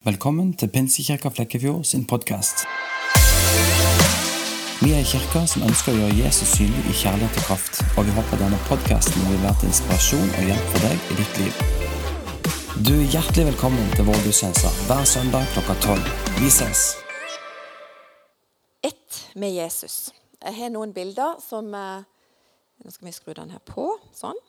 Velkommen 0.00 0.54
til 0.56 0.70
Pinsekirka 0.72 1.28
Flekkefjord 1.28 1.82
sin 1.84 2.06
podkast. 2.08 2.62
Vi 4.80 4.94
er 4.94 5.02
en 5.02 5.08
kirke 5.10 5.42
som 5.52 5.66
ønsker 5.66 5.92
å 5.92 5.98
gjøre 5.98 6.14
Jesus 6.22 6.54
synlig 6.56 6.84
i 6.88 6.94
kjærlighet 7.02 7.36
og 7.36 7.44
kraft, 7.44 7.82
og 8.00 8.08
vi 8.08 8.14
håper 8.16 8.40
denne 8.40 8.60
podkasten 8.64 9.26
vil 9.28 9.42
være 9.42 9.58
til 9.60 9.68
inspirasjon 9.68 10.30
og 10.38 10.46
hjelp 10.48 10.70
for 10.70 10.86
deg 10.86 11.04
i 11.04 11.16
ditt 11.18 11.40
liv. 11.42 11.58
Du 12.86 12.94
er 12.94 13.12
hjertelig 13.12 13.44
velkommen 13.50 13.92
til 13.92 14.08
vår 14.08 14.22
gudstjeneste 14.24 14.70
hver 14.86 15.04
søndag 15.10 15.52
klokka 15.52 15.76
tolv. 15.84 16.08
Vi 16.38 16.48
ses! 16.48 16.86
Ett 18.80 19.20
med 19.36 19.52
Jesus. 19.52 19.98
Jeg 20.40 20.56
har 20.62 20.72
noen 20.72 20.96
bilder 20.96 21.36
som 21.44 21.68
eh, 21.76 22.08
Nå 22.80 22.96
skal 22.96 23.10
vi 23.10 23.14
skru 23.18 23.36
den 23.36 23.52
her 23.52 23.60
på. 23.68 23.84
Sånn. 24.16 24.40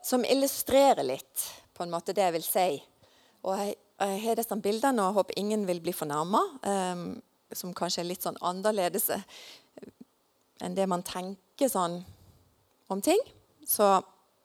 Som 0.00 0.24
illustrerer 0.24 1.04
litt 1.04 1.44
på 1.76 1.84
en 1.84 1.92
måte 1.92 2.14
det 2.16 2.24
jeg 2.24 2.36
vil 2.38 2.46
si. 2.46 2.66
Og 3.46 3.52
jeg, 3.60 3.76
jeg 4.00 4.20
har 4.24 4.38
disse 4.38 4.58
bildene 4.62 5.02
og 5.02 5.10
jeg 5.10 5.18
håper 5.20 5.40
ingen 5.42 5.66
vil 5.68 5.82
bli 5.84 5.94
fornærma, 5.96 6.42
um, 6.66 7.06
som 7.54 7.74
kanskje 7.76 8.02
er 8.02 8.10
litt 8.10 8.24
sånn 8.26 8.38
annerledes 8.44 9.10
eh, 9.14 9.22
enn 10.64 10.74
det 10.74 10.88
man 10.90 11.04
tenker 11.06 11.70
sånn 11.70 12.00
om 12.90 13.02
ting. 13.04 13.20
Så 13.66 14.00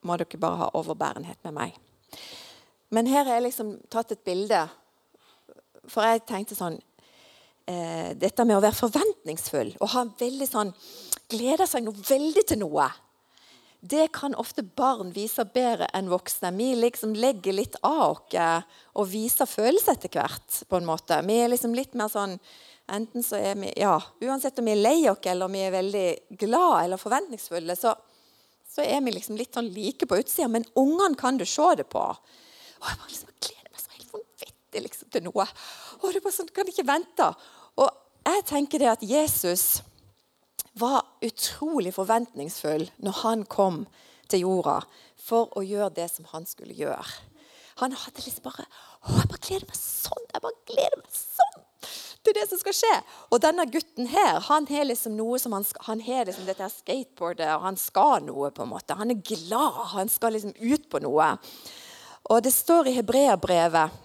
må 0.06 0.18
dere 0.18 0.42
bare 0.42 0.60
ha 0.64 0.70
overbærenhet 0.78 1.42
med 1.48 1.56
meg. 1.58 1.76
Men 2.92 3.08
her 3.08 3.26
har 3.26 3.40
jeg 3.40 3.48
liksom 3.48 3.76
tatt 3.92 4.14
et 4.14 4.24
bilde, 4.28 4.62
for 5.90 6.06
jeg 6.06 6.26
tenkte 6.30 6.58
sånn 6.58 6.76
eh, 7.66 8.12
Dette 8.20 8.46
med 8.46 8.60
å 8.60 8.64
være 8.64 8.78
forventningsfull 8.78 9.72
og 9.80 9.94
ha 9.96 10.04
veldig 10.20 10.46
sånn 10.46 10.70
Glede 11.32 11.66
seg 11.66 11.86
noe 11.86 12.04
veldig 12.06 12.44
til 12.46 12.60
noe 12.62 12.86
det 13.82 14.12
kan 14.14 14.36
ofte 14.38 14.62
barn 14.64 15.10
vise 15.16 15.42
bedre 15.46 15.88
enn 15.98 16.10
voksne. 16.12 16.52
Vi 16.54 16.76
liksom 16.78 17.16
legger 17.18 17.56
litt 17.58 17.80
av 17.82 18.12
oss 18.12 18.68
og 18.94 19.08
viser 19.10 19.50
følelser 19.50 19.98
etter 19.98 20.14
hvert. 20.14 20.60
på 20.70 20.78
en 20.78 20.86
måte. 20.86 21.18
Vi 21.26 21.40
er 21.42 21.50
liksom 21.50 21.74
litt 21.74 21.98
mer 21.98 22.12
sånn 22.14 22.38
enten 22.92 23.24
så 23.24 23.40
er 23.40 23.56
vi, 23.56 23.72
ja, 23.80 23.96
Uansett 24.22 24.60
om 24.60 24.68
vi 24.68 24.76
er 24.76 24.84
lei 24.84 25.10
oss 25.10 25.26
eller 25.26 25.48
om 25.48 25.56
vi 25.56 25.64
er 25.66 25.74
veldig 25.74 26.38
glad 26.38 26.84
eller 26.84 27.02
forventningsfulle, 27.02 27.76
så, 27.76 27.96
så 28.68 28.84
er 28.84 29.02
vi 29.02 29.16
liksom 29.16 29.38
litt 29.40 29.56
sånn 29.58 29.72
like 29.74 30.06
på 30.06 30.20
utsida. 30.22 30.50
Men 30.52 30.68
ungene 30.76 31.18
kan 31.18 31.40
du 31.42 31.46
se 31.46 31.70
det 31.80 31.88
på. 31.90 32.04
Og 32.06 32.90
jeg 32.90 33.02
bare 33.02 33.14
liksom, 33.14 33.34
gleder 33.42 33.72
meg 33.72 33.82
så 33.82 33.96
helt 33.96 34.18
vanvittig 34.18 34.86
liksom, 34.86 35.10
til 35.10 35.26
noe. 35.30 35.48
Og 36.02 36.12
det 36.14 36.22
bare 36.22 36.38
sånn, 36.38 36.54
kan 36.54 36.70
ikke 36.70 36.86
vente. 36.86 37.32
Og 37.82 37.90
jeg 38.30 38.46
tenker 38.46 38.84
det 38.84 38.94
at 38.94 39.08
Jesus 39.10 39.82
var 40.80 41.04
utrolig 41.26 41.94
forventningsfull 41.96 42.88
når 43.04 43.18
han 43.24 43.44
kom 43.46 43.84
til 44.32 44.46
jorda 44.46 44.80
for 45.20 45.52
å 45.58 45.64
gjøre 45.66 45.94
det 45.98 46.08
som 46.14 46.30
han 46.32 46.48
skulle 46.48 46.78
gjøre. 46.78 47.04
Han 47.82 47.96
hadde 47.98 48.24
liksom 48.24 48.46
bare 48.46 48.68
å, 49.02 49.18
jeg 49.18 49.28
bare 49.32 49.44
gleder 49.48 49.68
meg 49.68 49.78
sånn! 49.80 50.28
Jeg 50.32 50.44
bare 50.44 50.66
gleder 50.70 51.02
meg 51.02 51.12
sånn 51.18 51.62
til 52.22 52.36
det 52.38 52.44
som 52.50 52.60
skal 52.62 52.76
skje. 52.78 52.94
Og 53.34 53.42
denne 53.42 53.66
gutten 53.72 54.10
her, 54.12 54.40
han 54.46 54.68
har 54.70 54.86
liksom 54.88 55.16
noe 55.18 55.40
som 55.42 55.56
han, 55.58 55.66
han 55.88 56.04
har 56.06 56.28
liksom 56.30 56.46
dette 56.46 56.64
her 56.64 56.74
skateboardet, 56.74 57.50
og 57.56 57.66
han 57.66 57.80
skal 57.82 58.22
noe. 58.26 58.52
på 58.54 58.64
en 58.64 58.70
måte. 58.70 58.98
Han 58.98 59.14
er 59.14 59.24
glad. 59.26 59.80
Han 59.96 60.10
skal 60.10 60.36
liksom 60.38 60.54
ut 60.60 60.90
på 60.90 61.02
noe. 61.02 61.32
Og 62.30 62.44
det 62.46 62.54
står 62.54 62.88
i 62.88 62.96
Hebreabrevet 63.00 63.98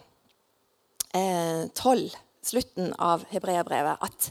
eh, 1.12 1.68
12, 1.74 2.16
slutten 2.46 2.94
av 2.98 3.26
Hebreabrevet, 3.30 4.00
at 4.00 4.30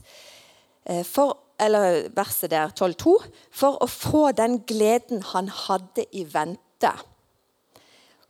eh, 0.89 1.03
for 1.05 1.44
eller 1.61 2.09
verset 2.15 2.51
der, 2.51 2.73
12,2, 2.75 3.15
for 3.51 3.79
å 3.83 3.87
få 3.89 4.29
den 4.35 4.59
gleden 4.67 5.23
han 5.31 5.47
hadde 5.47 6.05
i 6.11 6.25
vente. 6.27 6.91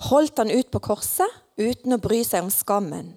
Holdt 0.10 0.42
han 0.42 0.52
ut 0.52 0.72
på 0.72 0.82
korset 0.84 1.42
uten 1.58 1.96
å 1.96 2.02
bry 2.04 2.22
seg 2.28 2.46
om 2.46 2.52
skammen. 2.54 3.16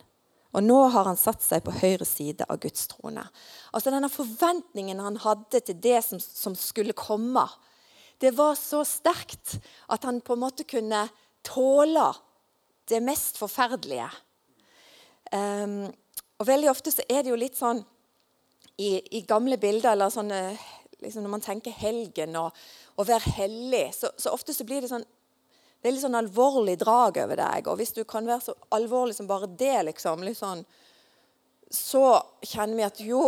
Og 0.56 0.64
nå 0.64 0.79
har 0.95 1.11
han 1.11 1.19
satt 1.20 1.42
seg 1.45 1.64
på 1.64 1.75
høyre 1.83 2.06
side 2.09 2.47
av 2.48 2.61
Guds 2.62 2.86
trone. 2.91 3.27
Altså 3.75 3.92
Denne 3.92 4.09
forventningen 4.11 5.03
han 5.05 5.19
hadde 5.20 5.61
til 5.61 5.77
det 5.83 6.01
som, 6.06 6.23
som 6.23 6.56
skulle 6.56 6.97
komme, 6.97 7.45
det 8.18 8.33
var 8.35 8.57
så 8.58 8.80
sterkt 8.86 9.58
at 9.92 10.07
han 10.08 10.23
på 10.24 10.35
en 10.35 10.42
måte 10.42 10.67
kunne 10.67 11.05
tåle 11.47 12.08
det 12.89 13.02
mest 13.05 13.39
forferdelige. 13.39 14.08
Um, 15.30 15.85
og 16.41 16.48
Veldig 16.48 16.70
ofte 16.73 16.95
så 16.95 17.05
er 17.11 17.23
det 17.23 17.33
jo 17.33 17.39
litt 17.39 17.58
sånn 17.58 17.85
i, 18.78 19.18
i 19.18 19.22
gamle 19.27 19.58
bilder, 19.58 19.92
eller 19.92 20.12
sånne, 20.14 20.42
liksom 21.02 21.24
når 21.24 21.33
man 21.33 21.44
tenker 21.44 21.74
helgen 21.74 22.36
og 22.39 22.56
å 22.98 23.06
være 23.06 23.34
hellig, 23.39 23.89
så, 23.94 24.11
så, 24.18 24.33
ofte 24.34 24.55
så 24.55 24.66
blir 24.66 24.83
det 24.83 24.90
sånn 24.90 25.06
veldig 25.83 26.02
sånn 26.02 26.18
alvorlig 26.18 26.74
drag 26.80 27.20
over 27.22 27.38
deg. 27.38 27.68
Og 27.70 27.78
hvis 27.78 27.94
du 27.94 28.02
kan 28.08 28.27
være 28.27 28.48
så 28.48 28.55
alvorlig 28.74 29.14
som 29.14 29.28
bare 29.30 29.50
det, 29.61 29.77
liksom, 29.86 30.24
sånn, 30.34 30.64
så 31.70 32.05
kjenner 32.42 32.80
vi 32.80 32.86
at 32.86 33.02
jo, 33.05 33.22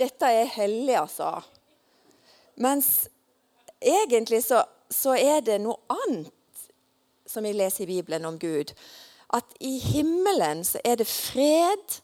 dette 0.00 0.28
er 0.28 0.50
hellig, 0.58 0.96
altså. 1.00 1.30
Mens 2.60 3.08
egentlig 3.80 4.42
så, 4.44 4.60
så 4.92 5.16
er 5.16 5.40
det 5.46 5.60
noe 5.62 5.80
annet 5.94 6.34
som 7.28 7.44
vi 7.44 7.54
leser 7.56 7.84
i 7.84 7.94
Bibelen 7.94 8.28
om 8.28 8.36
Gud. 8.40 8.72
At 9.32 9.56
i 9.64 9.76
himmelen 9.82 10.64
så 10.64 10.80
er 10.84 11.00
det 11.00 11.08
fred, 11.08 12.00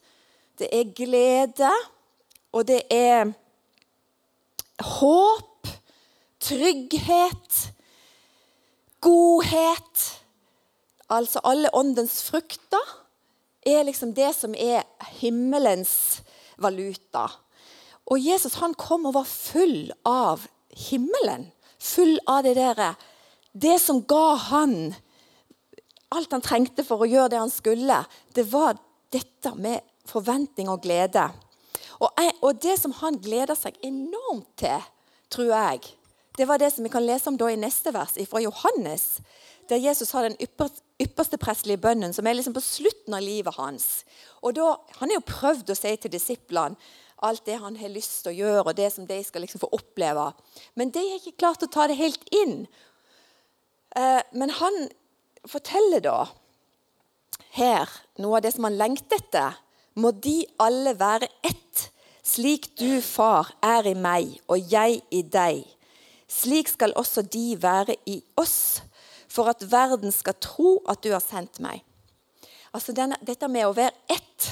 det 0.61 0.69
er 0.73 0.93
glede, 0.97 1.73
og 2.55 2.67
det 2.69 2.85
er 2.93 3.33
håp, 4.81 5.71
trygghet, 6.45 7.65
godhet 9.05 10.05
Altså 11.13 11.41
alle 11.45 11.69
åndens 11.77 12.23
frukter 12.25 12.93
er 13.69 13.85
liksom 13.85 14.15
det 14.17 14.31
som 14.35 14.55
er 14.57 14.87
himmelens 15.21 16.23
valuta. 16.57 17.27
Og 18.09 18.21
Jesus 18.25 18.57
han 18.61 18.73
kom 18.75 19.05
og 19.11 19.15
var 19.19 19.29
full 19.29 19.93
av 20.09 20.47
himmelen. 20.89 21.51
Full 21.79 22.17
av 22.27 22.43
det 22.47 22.57
der, 22.57 22.95
Det 23.53 23.79
som 23.81 24.01
ga 24.03 24.35
han 24.35 24.95
alt 26.11 26.33
han 26.33 26.43
trengte 26.43 26.85
for 26.87 27.03
å 27.03 27.09
gjøre 27.09 27.35
det 27.35 27.39
han 27.39 27.53
skulle, 27.53 28.05
det 28.35 28.47
var 28.51 28.79
dette 29.13 29.55
med 29.55 29.83
forventning 30.09 30.69
og 30.71 30.83
glede. 30.83 31.29
Og, 32.05 32.11
jeg, 32.21 32.35
og, 32.43 32.59
det 32.63 32.77
som 32.81 32.95
han 33.01 33.17
gleder 33.23 33.57
seg 33.57 33.79
enormt 33.87 34.51
til, 34.61 34.89
tror 35.33 35.51
jeg, 35.51 35.95
det 36.37 36.47
var 36.51 36.61
det 36.61 36.73
som 36.75 36.85
vi 36.85 36.93
kan 36.93 37.05
lese 37.07 37.31
om 37.31 37.39
da 37.41 37.49
i 37.49 37.59
neste 37.59 37.95
vers 37.95 38.17
fra 38.29 38.43
Johannes, 38.43 39.23
der 39.71 39.81
Jesus 39.81 40.13
har 40.13 40.27
den 40.27 40.37
ypperste, 40.43 40.83
ypperste 41.01 41.39
prestelige 41.41 41.81
bønnen, 41.81 42.13
som 42.15 42.27
er 42.27 42.37
liksom 42.37 42.55
på 42.55 42.63
slutten 42.63 43.17
av 43.17 43.25
livet 43.25 43.57
hans. 43.57 44.05
Og 44.43 44.55
da, 44.59 44.77
Han 45.01 45.11
har 45.11 45.19
jo 45.19 45.31
prøvd 45.31 45.73
å 45.73 45.79
si 45.79 45.95
til 45.97 46.13
disiplene 46.13 46.77
alt 47.25 47.47
det 47.47 47.57
han 47.63 47.77
har 47.81 47.93
lyst 47.93 48.23
til 48.23 48.35
å 48.35 48.37
gjøre, 48.37 48.65
og 48.69 48.77
det 48.77 48.91
som 48.93 49.07
de 49.09 49.17
skal 49.25 49.45
liksom 49.45 49.63
få 49.63 49.71
oppleve. 49.73 50.27
Men 50.77 50.93
de 50.93 51.01
har 51.01 51.21
ikke 51.21 51.41
klart 51.41 51.65
å 51.65 51.71
ta 51.73 51.87
det 51.89 51.97
helt 51.97 52.25
inn. 52.35 52.67
Eh, 53.97 54.21
men 54.37 54.53
han 54.59 54.89
forteller 55.49 56.03
da 56.05 56.19
her 57.57 57.91
noe 58.21 58.39
av 58.39 58.45
det 58.45 58.55
som 58.55 58.67
han 58.69 58.79
lengter 58.79 59.23
etter. 59.23 59.61
Må 59.95 60.11
de 60.11 60.43
alle 60.59 60.97
være 60.99 61.31
ett, 61.47 61.89
slik 62.25 62.71
du, 62.81 63.01
far, 63.05 63.53
er 63.63 63.87
i 63.87 63.95
meg 63.95 64.39
og 64.49 64.73
jeg 64.73 65.03
i 65.13 65.23
deg. 65.23 65.65
Slik 66.31 66.71
skal 66.73 66.97
også 66.97 67.23
de 67.23 67.55
være 67.61 67.97
i 68.11 68.21
oss, 68.41 68.83
for 69.29 69.51
at 69.51 69.65
verden 69.71 70.13
skal 70.13 70.37
tro 70.41 70.79
at 70.89 71.03
du 71.05 71.13
har 71.13 71.23
sendt 71.23 71.61
meg. 71.61 71.85
Altså 72.75 72.95
denne, 72.97 73.19
Dette 73.23 73.49
med 73.49 73.69
å 73.69 73.75
være 73.77 73.95
ett. 74.11 74.49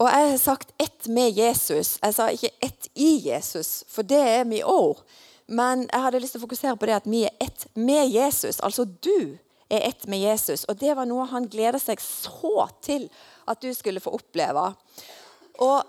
Og 0.00 0.08
jeg 0.08 0.30
har 0.30 0.38
sagt 0.40 0.72
ett 0.80 1.08
med 1.12 1.36
Jesus. 1.36 1.98
Jeg 2.02 2.14
sa 2.16 2.30
ikke 2.32 2.54
ett 2.64 2.88
i 2.94 3.10
Jesus, 3.28 3.84
for 3.88 4.06
det 4.06 4.20
er 4.20 4.46
vi 4.48 4.62
òg. 4.64 4.98
Men 5.50 5.84
jeg 5.90 6.04
hadde 6.04 6.20
lyst 6.22 6.36
til 6.36 6.40
å 6.40 6.46
fokusere 6.46 6.78
på 6.78 6.88
det 6.88 6.96
at 7.00 7.08
vi 7.10 7.24
er 7.26 7.34
ett 7.42 7.66
med 7.74 8.08
Jesus. 8.08 8.60
Altså 8.64 8.86
du 8.86 9.36
er 9.70 9.86
ett 9.90 10.06
med 10.06 10.22
Jesus. 10.22 10.64
Og 10.70 10.78
det 10.80 10.94
var 10.96 11.08
noe 11.10 11.26
han 11.30 11.48
gleda 11.50 11.78
seg 11.82 12.02
så 12.02 12.68
til 12.82 13.08
at 13.50 13.62
du 13.62 13.70
skulle 13.74 14.02
få 14.02 14.14
oppleve. 14.14 14.70
Og 15.60 15.82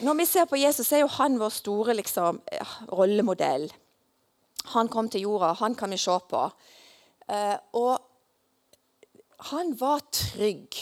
når 0.00 0.14
vi 0.14 0.26
ser 0.26 0.46
på 0.48 0.56
Jesus, 0.56 0.86
så 0.88 0.96
er 0.96 1.04
jo 1.04 1.16
han 1.18 1.36
vår 1.40 1.52
store 1.52 1.96
liksom, 1.98 2.40
rollemodell. 2.92 3.68
Han 4.72 4.88
kom 4.88 5.10
til 5.12 5.26
jorda, 5.26 5.52
han 5.58 5.74
kan 5.76 5.92
vi 5.92 6.00
se 6.00 6.16
på. 6.30 6.46
Eh, 7.28 7.56
og 7.76 7.98
han 9.52 9.74
var 9.78 10.00
trygg 10.14 10.78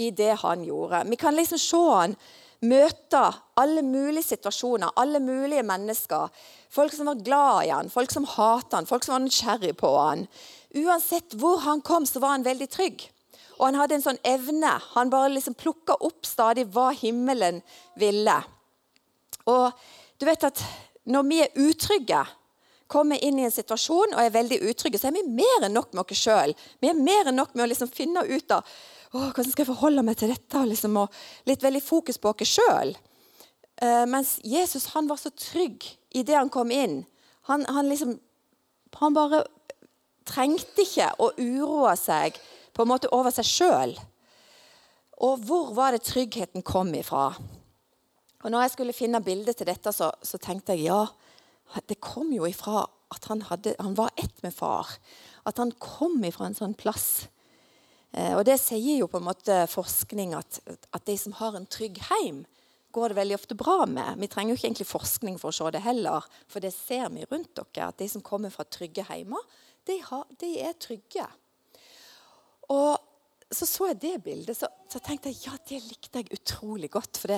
i 0.00 0.10
det 0.10 0.32
han 0.40 0.64
gjorde. 0.64 1.04
Vi 1.10 1.20
kan 1.20 1.36
liksom 1.36 1.60
se 1.60 1.82
han 1.90 2.16
møte 2.64 3.20
alle 3.60 3.82
mulige 3.84 4.24
situasjoner, 4.30 4.94
alle 4.96 5.20
mulige 5.20 5.62
mennesker. 5.66 6.30
Folk 6.72 6.94
som 6.94 7.10
var 7.10 7.20
glad 7.20 7.66
i 7.66 7.72
han, 7.74 7.90
folk 7.92 8.12
som 8.14 8.24
hatet 8.24 8.78
han, 8.78 8.88
folk 8.88 9.04
som 9.04 9.18
var 9.18 9.24
nysgjerrig 9.26 9.74
på 9.78 9.90
han. 9.98 10.24
Uansett 10.74 11.36
hvor 11.38 11.60
han 11.66 11.84
kom, 11.84 12.06
så 12.06 12.22
var 12.22 12.38
han 12.38 12.46
veldig 12.46 12.70
trygg. 12.72 13.04
Og 13.58 13.66
han 13.68 13.78
hadde 13.78 13.98
en 13.98 14.04
sånn 14.04 14.22
evne. 14.26 14.72
Han 14.94 15.12
bare 15.12 15.32
liksom 15.34 15.56
plukka 15.58 15.96
opp 16.02 16.26
stadig 16.26 16.66
hva 16.74 16.90
himmelen 16.96 17.60
ville. 18.00 18.38
Og 19.50 19.84
du 20.18 20.26
vet 20.26 20.46
at 20.46 20.62
når 21.04 21.28
vi 21.28 21.42
er 21.44 21.60
utrygge, 21.66 22.24
kommer 22.94 23.18
inn 23.24 23.38
i 23.40 23.46
en 23.46 23.54
situasjon 23.54 24.12
og 24.14 24.20
er 24.20 24.34
veldig 24.34 24.60
utrygge, 24.68 25.00
så 25.00 25.08
er 25.08 25.16
vi 25.16 25.24
mer 25.26 25.66
enn 25.66 25.74
nok 25.74 25.94
med 25.94 26.04
oss 26.04 26.20
sjøl. 26.20 26.52
Vi 26.82 26.90
er 26.90 26.98
mer 26.98 27.30
enn 27.30 27.38
nok 27.40 27.54
med 27.56 27.64
å 27.64 27.70
liksom 27.70 27.90
finne 27.90 28.22
ut 28.28 28.54
av 28.54 28.68
hvordan 29.14 29.46
skal 29.48 29.62
jeg 29.62 29.70
forholde 29.70 30.04
meg 30.06 30.18
til 30.20 30.30
dette. 30.32 30.62
Liksom, 30.68 30.98
og 31.00 31.48
litt 31.48 31.64
veldig 31.64 31.82
fokus 31.84 32.20
på 32.20 32.34
oss 32.34 32.54
sjøl. 32.56 32.94
Uh, 33.82 34.04
mens 34.10 34.36
Jesus 34.46 34.92
han 34.94 35.08
var 35.10 35.18
så 35.18 35.32
trygg 35.34 35.86
i 36.14 36.22
det 36.26 36.36
han 36.38 36.52
kom 36.52 36.70
inn. 36.74 37.02
Han, 37.50 37.64
han, 37.66 37.88
liksom, 37.90 38.16
han 39.00 39.16
bare 39.16 39.42
trengte 40.28 40.84
ikke 40.84 41.10
å 41.20 41.32
uroe 41.36 41.96
seg 42.00 42.38
på 42.74 42.84
en 42.84 42.90
måte 42.90 43.10
over 43.14 43.34
seg 43.34 43.48
sjøl. 43.48 43.94
Og 45.24 45.44
hvor 45.46 45.70
var 45.76 45.94
det 45.94 46.04
tryggheten 46.06 46.64
kom 46.66 46.90
ifra? 46.98 47.30
Og 48.44 48.52
når 48.52 48.66
jeg 48.66 48.74
skulle 48.74 48.96
finne 48.96 49.22
bildet 49.24 49.56
til 49.60 49.70
dette, 49.70 49.92
så, 49.94 50.10
så 50.22 50.40
tenkte 50.42 50.74
jeg 50.76 50.90
ja, 50.90 51.06
det 51.88 52.00
kom 52.02 52.32
jo 52.34 52.44
ifra 52.48 52.84
at 53.14 53.28
han, 53.30 53.44
hadde, 53.48 53.76
han, 53.78 53.94
var 53.96 54.10
ett 54.20 54.42
med 54.42 54.54
far. 54.54 54.90
At 55.48 55.60
han 55.62 55.72
kom 55.80 56.18
ifra 56.26 56.50
en 56.50 56.58
sånn 56.58 56.74
plass. 56.76 57.28
Eh, 58.12 58.34
og 58.34 58.44
det 58.48 58.58
sier 58.60 58.98
jo 58.98 59.08
på 59.10 59.20
en 59.20 59.28
måte 59.28 59.62
forskning 59.70 60.34
at, 60.36 60.58
at 60.66 61.06
de 61.08 61.16
som 61.18 61.36
har 61.38 61.56
en 61.56 61.68
trygg 61.70 62.02
heim, 62.10 62.42
går 62.94 63.10
det 63.10 63.18
veldig 63.18 63.36
ofte 63.38 63.56
bra 63.58 63.86
med. 63.90 64.20
Vi 64.22 64.28
trenger 64.30 64.54
jo 64.54 64.58
ikke 64.58 64.68
egentlig 64.68 64.86
forskning 64.86 65.38
for 65.42 65.50
å 65.50 65.56
se 65.56 65.70
det 65.74 65.82
heller, 65.82 66.26
for 66.50 66.62
det 66.62 66.70
ser 66.76 67.08
vi 67.14 67.26
rundt 67.26 67.56
dere. 67.58 67.88
At 67.88 67.98
de 67.98 68.06
som 68.10 68.22
kommer 68.22 68.54
fra 68.54 68.66
trygge 68.68 69.06
heimer, 69.08 69.42
de, 69.88 69.98
har, 70.04 70.28
de 70.38 70.52
er 70.62 70.76
trygge. 70.78 71.26
Og 72.72 72.98
så 73.54 73.66
så 73.68 73.90
jeg 73.92 74.00
det 74.02 74.14
bildet, 74.24 74.56
så, 74.58 74.68
så, 74.90 74.98
tenkte 74.98 75.30
jeg 75.30 75.44
ja, 75.46 75.56
det 75.68 75.80
likte 75.84 76.22
jeg 76.22 76.38
utrolig 76.38 76.90
godt. 76.90 77.20
For 77.20 77.30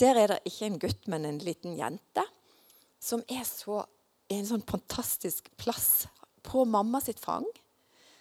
der 0.00 0.18
er 0.18 0.34
det 0.34 0.40
ikke 0.48 0.68
en 0.68 0.80
gutt, 0.82 1.08
men 1.08 1.26
en 1.28 1.40
liten 1.42 1.76
jente 1.78 2.24
som 3.02 3.22
er 3.30 3.44
så 3.48 3.82
en 4.32 4.46
sånn 4.46 4.64
fantastisk 4.66 5.48
plass 5.60 6.06
på 6.46 6.64
mamma 6.68 7.00
sitt 7.02 7.20
fang. 7.22 7.46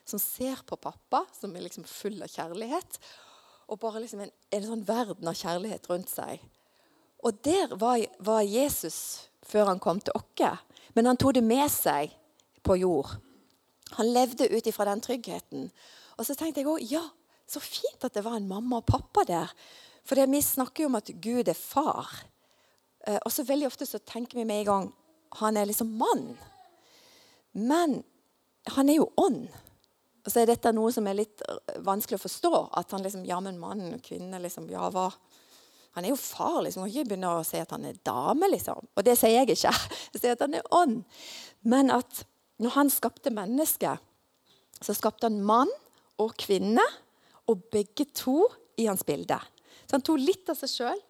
Som 0.07 0.19
ser 0.19 0.63
på 0.67 0.79
pappa, 0.81 1.23
som 1.37 1.53
er 1.55 1.65
liksom 1.67 1.85
full 1.87 2.17
av 2.23 2.31
kjærlighet. 2.31 2.97
Og 3.71 3.79
bare 3.79 4.01
liksom 4.03 4.23
en, 4.25 4.33
en 4.51 4.65
sånn 4.65 4.85
verden 4.87 5.29
av 5.29 5.37
kjærlighet 5.37 5.87
rundt 5.91 6.09
seg. 6.11 6.41
Og 7.21 7.37
der 7.45 7.75
var, 7.79 8.01
var 8.19 8.41
Jesus 8.41 9.29
før 9.45 9.69
han 9.69 9.81
kom 9.81 10.01
til 10.01 10.17
oss. 10.17 10.57
Men 10.97 11.07
han 11.07 11.19
tok 11.19 11.37
det 11.37 11.45
med 11.45 11.69
seg 11.71 12.11
på 12.65 12.75
jord. 12.81 13.13
Han 13.97 14.09
levde 14.11 14.49
ut 14.49 14.67
ifra 14.67 14.87
den 14.89 15.03
tryggheten. 15.03 15.69
Og 16.21 16.27
så 16.27 16.37
tenkte 16.37 16.61
jeg 16.61 16.69
òg 16.69 16.83
ja, 16.85 17.01
så 17.49 17.59
fint 17.63 18.05
at 18.05 18.13
det 18.13 18.23
var 18.25 18.37
en 18.37 18.49
mamma 18.49 18.79
og 18.79 18.87
pappa 18.87 19.25
der. 19.27 19.49
For 20.05 20.21
vi 20.21 20.41
snakker 20.41 20.85
jo 20.85 20.91
om 20.91 20.99
at 20.99 21.09
Gud 21.21 21.49
er 21.49 21.57
far. 21.57 22.09
Eh, 23.07 23.17
og 23.17 23.31
så 23.33 23.45
veldig 23.47 23.67
ofte 23.67 23.87
så 23.89 23.99
tenker 23.99 24.37
vi 24.37 24.45
med 24.45 24.61
en 24.61 24.69
gang 24.69 24.89
han 25.39 25.57
er 25.57 25.65
liksom 25.65 25.93
mann. 25.97 26.37
Men 27.51 28.01
han 28.75 28.89
er 28.89 28.99
jo 28.99 29.11
ånd. 29.17 29.47
Og 30.21 30.29
så 30.29 30.41
er 30.41 30.51
dette 30.51 30.73
noe 30.75 30.91
som 30.93 31.07
er 31.09 31.17
litt 31.17 31.41
eh, 31.47 31.77
vanskelig 31.85 32.19
å 32.19 32.25
forstå. 32.25 32.53
At 32.77 32.93
han 32.93 33.03
liksom 33.05 33.25
Ja, 33.25 33.39
men 33.43 33.59
mann 33.61 33.87
og 33.89 34.01
kvinne, 34.05 34.41
liksom 34.43 34.69
Ja, 34.71 34.89
hva 34.93 35.09
Han 35.95 36.05
er 36.05 36.13
jo 36.13 36.19
far, 36.19 36.61
liksom. 36.63 36.85
Kan 36.85 36.91
ikke 36.93 37.09
begynne 37.09 37.33
å 37.35 37.43
si 37.43 37.59
at 37.59 37.71
han 37.73 37.83
er 37.89 37.97
dame, 38.05 38.47
liksom. 38.53 38.85
Og 38.95 39.03
det 39.03 39.17
sier 39.19 39.41
jeg 39.41 39.57
ikke. 39.57 39.73
Jeg 40.13 40.21
sier 40.21 40.37
at 40.37 40.43
han 40.45 40.55
er 40.55 40.69
ånd. 40.71 41.01
Men 41.67 41.91
at 41.91 42.23
når 42.61 42.75
han 42.77 42.91
skapte 42.93 43.33
mennesket, 43.33 43.99
så 44.81 44.95
skapte 44.95 45.27
han 45.27 45.41
mann 45.43 45.71
og 46.21 46.35
kvinne, 46.39 46.85
og 47.49 47.65
begge 47.73 48.05
to 48.15 48.45
i 48.79 48.87
hans 48.87 49.03
bilde. 49.03 49.37
Så 49.85 49.97
han 49.97 50.05
tok 50.05 50.21
litt 50.21 50.49
av 50.51 50.59
seg 50.59 50.71
sjøl 50.71 51.01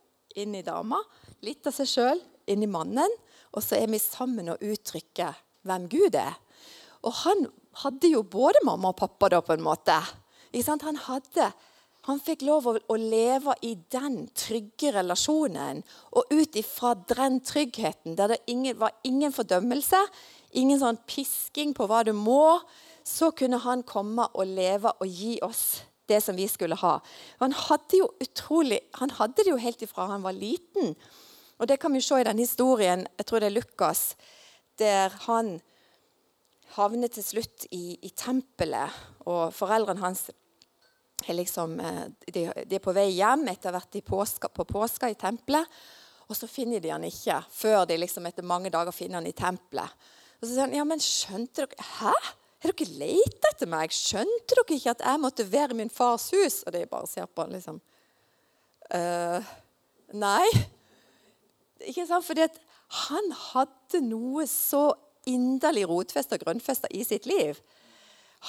inn 0.42 0.56
i 0.58 0.63
dama, 0.66 1.00
litt 1.46 1.68
av 1.68 1.75
seg 1.75 1.90
sjøl 1.90 2.22
inn 2.50 2.63
i 2.66 2.69
mannen, 2.72 3.12
og 3.52 3.63
så 3.63 3.78
er 3.78 3.92
vi 3.92 4.00
sammen 4.02 4.54
og 4.54 4.63
uttrykker 4.63 5.36
hvem 5.68 5.90
Gud 5.92 6.16
er. 6.18 6.38
Og 7.06 7.13
han 7.25 7.46
hadde 7.84 8.12
jo 8.12 8.24
både 8.28 8.63
mamma 8.66 8.92
og 8.92 9.00
pappa 9.00 9.30
da, 9.31 9.42
på 9.44 9.56
en 9.56 9.66
måte. 9.66 9.98
Han, 10.52 11.00
hadde, 11.06 11.48
han 12.08 12.22
fikk 12.24 12.46
lov 12.48 12.68
å, 12.68 12.75
å, 12.92 12.98
leve 13.00 13.56
i 13.68 13.75
den 13.94 14.25
trygge 14.38 14.94
relasjonen. 14.98 15.81
Og 16.18 16.31
ut 16.34 16.58
ifra 16.60 16.94
den 17.13 17.40
tryggheten, 17.48 18.18
der 18.19 18.36
det 18.36 18.42
ingen, 18.52 18.78
var 18.80 18.96
ingen 19.08 19.36
fordømmelse, 19.36 20.02
ingen 20.60 20.81
sånn 20.81 21.00
pisking 21.08 21.75
på 21.75 21.88
hva 21.88 22.04
du 22.08 22.13
må, 22.16 22.60
så 23.07 23.31
kunne 23.31 23.59
han 23.63 23.83
komme 23.88 24.27
og 24.33 24.48
leve 24.48 24.92
og 25.00 25.07
gi 25.07 25.38
oss 25.45 25.81
det 26.12 26.19
som 26.24 26.36
vi 26.36 26.48
skulle 26.51 26.77
ha. 26.81 26.98
Han 27.39 27.56
hadde 27.56 28.01
jo 28.01 28.09
utrolig, 28.21 28.81
han 29.00 29.13
hadde 29.18 29.44
det 29.44 29.53
jo 29.53 29.59
helt 29.62 29.83
ifra 29.86 30.09
han 30.12 30.25
var 30.25 30.36
liten. 30.36 30.95
Og 31.62 31.68
Det 31.68 31.77
kan 31.80 31.94
vi 31.94 32.01
se 32.01 32.19
i 32.19 32.25
den 32.25 32.42
historien, 32.42 33.06
jeg 33.18 33.25
tror 33.25 33.39
det 33.39 33.51
er 33.51 33.57
Lukas, 33.59 34.15
der 34.80 35.13
han 35.27 35.59
havner 36.75 37.12
til 37.12 37.24
slutt 37.24 37.68
i, 37.71 38.00
i 38.01 38.09
tempelet. 38.18 38.89
Og 39.30 39.53
foreldrene 39.53 40.01
hans 40.01 40.30
er, 40.31 41.36
liksom, 41.38 41.80
eh, 41.80 42.06
de, 42.33 42.48
de 42.65 42.77
er 42.80 42.83
på 42.83 42.95
vei 42.95 43.12
hjem 43.13 43.45
etter 43.51 43.69
å 43.69 43.75
ha 43.75 43.81
vært 43.81 44.01
påska, 44.07 44.50
på 44.50 44.65
påska 44.65 45.12
i 45.12 45.19
tempelet. 45.19 45.69
Og 46.31 46.38
så 46.38 46.48
finner 46.48 46.80
de 46.80 46.94
han 46.94 47.03
ikke 47.03 47.42
før 47.51 47.86
de 47.86 48.00
liksom 48.00 48.25
etter 48.30 48.48
mange 48.48 48.71
dager 48.74 48.95
finner 48.95 49.19
han 49.19 49.30
i 49.30 49.36
tempelet. 49.36 50.01
Og 50.39 50.48
så 50.48 50.53
sier 50.53 50.65
han, 50.65 50.77
ja, 50.80 50.86
men 50.88 51.03
skjønte 51.03 51.68
dere, 51.68 51.89
Hæ? 52.00 52.15
Har 52.62 52.75
dere 52.78 53.00
lett 53.00 53.48
etter 53.50 53.69
meg? 53.69 53.94
Skjønte 53.96 54.54
dere 54.54 54.78
ikke 54.78 54.94
at 54.94 55.06
jeg 55.06 55.22
måtte 55.24 55.48
være 55.50 55.74
i 55.74 55.80
min 55.81 55.94
fars 55.94 56.30
hus? 56.36 56.62
Og 56.68 56.75
de 56.75 56.84
bare 56.90 57.10
ser 57.10 57.25
på 57.25 57.46
han 57.46 57.56
liksom 57.56 57.80
uh, 58.94 59.54
Nei. 60.22 60.48
Ikke 61.88 62.06
sant? 62.06 62.28
Fordi 62.28 62.46
at 62.46 62.60
han 63.08 63.31
hadde 63.54 64.04
noe 64.06 64.46
så 64.50 64.92
inderlig 65.30 65.88
rotfesta 65.90 66.38
og 66.38 66.46
grønnfesta 66.46 66.90
i 66.92 67.06
sitt 67.08 67.25
liv. 67.30 67.58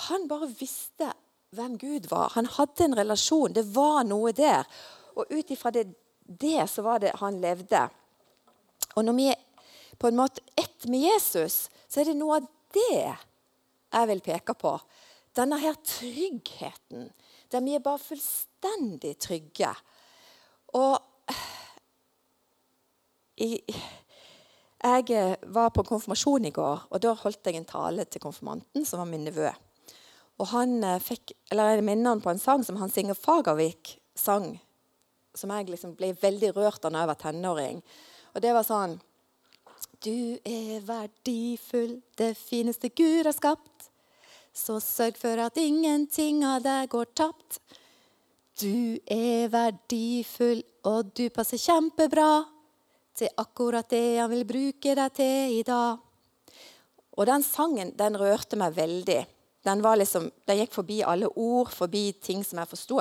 Han 0.09 0.26
bare 0.29 0.50
visste 0.59 1.12
hvem 1.56 1.76
Gud 1.81 2.09
var. 2.11 2.32
Han 2.35 2.49
hadde 2.50 2.88
en 2.88 2.97
relasjon. 2.97 3.55
Det 3.55 3.64
var 3.75 4.03
noe 4.09 4.32
der. 4.37 4.69
Og 5.17 5.31
ut 5.31 5.53
ifra 5.53 5.73
det, 5.73 5.87
det, 6.26 6.64
så 6.69 6.85
var 6.85 7.00
det 7.00 7.14
han 7.20 7.41
levde. 7.41 7.87
Og 8.97 9.05
når 9.06 9.19
vi 9.19 9.29
er 9.32 9.41
på 10.00 10.09
en 10.11 10.19
måte 10.19 10.43
ett 10.59 10.88
med 10.91 11.05
Jesus, 11.05 11.69
så 11.88 12.00
er 12.00 12.11
det 12.11 12.19
noe 12.19 12.41
av 12.41 12.49
det 12.75 13.12
jeg 13.92 14.08
vil 14.08 14.22
peke 14.24 14.54
på. 14.58 14.76
Denne 15.36 15.58
her 15.60 15.76
tryggheten, 15.84 17.10
der 17.52 17.64
vi 17.64 17.76
er 17.76 17.84
bare 17.84 18.00
fullstendig 18.00 19.16
trygge. 19.20 19.72
Og 20.76 20.98
jeg, 23.38 25.36
var 25.42 25.70
på 25.70 25.84
konfirmasjon 25.88 26.48
i 26.48 26.54
går, 26.54 26.88
og 26.90 27.02
da 27.02 27.14
holdt 27.16 27.46
jeg 27.46 27.60
en 27.60 27.68
tale 27.68 28.04
til 28.04 28.20
konfirmanten, 28.20 28.84
som 28.84 29.02
var 29.02 29.08
min 29.10 29.24
nevø. 29.28 29.50
Og 30.40 30.48
han 30.50 30.82
eh, 30.84 31.00
fikk, 31.02 31.34
eller 31.52 31.76
Jeg 31.76 31.84
minner 31.86 32.14
han 32.14 32.22
på 32.24 32.32
en 32.32 32.40
sang 32.40 32.64
som 32.64 32.76
Hans 32.80 32.96
Inger 32.98 33.14
Fagervik 33.14 33.98
sang, 34.18 34.56
som 35.34 35.52
jeg 35.54 35.70
liksom 35.70 35.94
ble 35.96 36.12
veldig 36.18 36.52
rørt 36.56 36.84
av 36.84 36.92
da 36.92 37.04
jeg 37.04 37.11
var 37.12 37.20
tenåring. 37.20 37.82
Og 38.34 38.42
det 38.42 38.52
var 38.56 38.66
sånn 38.66 38.99
Du 40.02 40.35
er 40.42 40.80
verdifull, 40.82 42.00
det 42.18 42.32
fineste 42.35 42.88
Gud 42.90 43.23
har 43.23 43.37
skapt. 43.37 43.90
Så 44.50 44.80
sørg 44.82 45.14
for 45.21 45.38
at 45.44 45.61
ingenting 45.62 46.42
av 46.42 46.64
deg 46.64 46.90
går 46.90 47.12
tapt. 47.14 47.61
Du 48.59 48.99
er 49.06 49.47
verdifull, 49.52 50.64
og 50.90 51.14
du 51.14 51.28
passer 51.30 51.62
kjempebra 51.62 52.42
til 53.14 53.30
akkurat 53.38 53.87
det 53.94 54.18
han 54.18 54.32
vil 54.32 54.44
bruke 54.49 54.99
deg 54.99 55.14
til 55.21 55.56
i 55.61 55.62
dag. 55.71 56.02
Og 57.12 57.28
den 57.28 57.47
sangen 57.47 57.94
den 57.94 58.18
rørte 58.18 58.59
meg 58.59 58.75
veldig. 58.75 59.21
Den, 59.62 59.87
liksom, 60.02 60.30
den 60.50 60.62
gikk 60.64 60.75
forbi 60.75 61.02
alle 61.06 61.30
ord, 61.30 61.71
forbi 61.71 62.09
ting 62.18 62.42
som 62.42 62.59
jeg 62.59 62.75
forsto. 62.75 62.99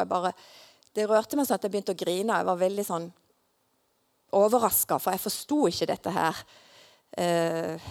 Det 0.93 1.09
rørte 1.09 1.33
meg 1.39 1.49
sånn 1.49 1.57
at 1.57 1.65
jeg 1.65 1.73
begynte 1.73 1.97
å 1.97 2.03
grine. 2.05 2.37
Jeg 2.37 2.53
var 2.53 2.61
veldig 2.61 2.85
sånn 2.85 3.13
overraska, 4.37 5.01
for 5.01 5.15
jeg 5.15 5.25
forsto 5.25 5.63
ikke 5.71 5.95
dette 5.95 6.13
her 6.13 6.45
eh, 7.17 7.89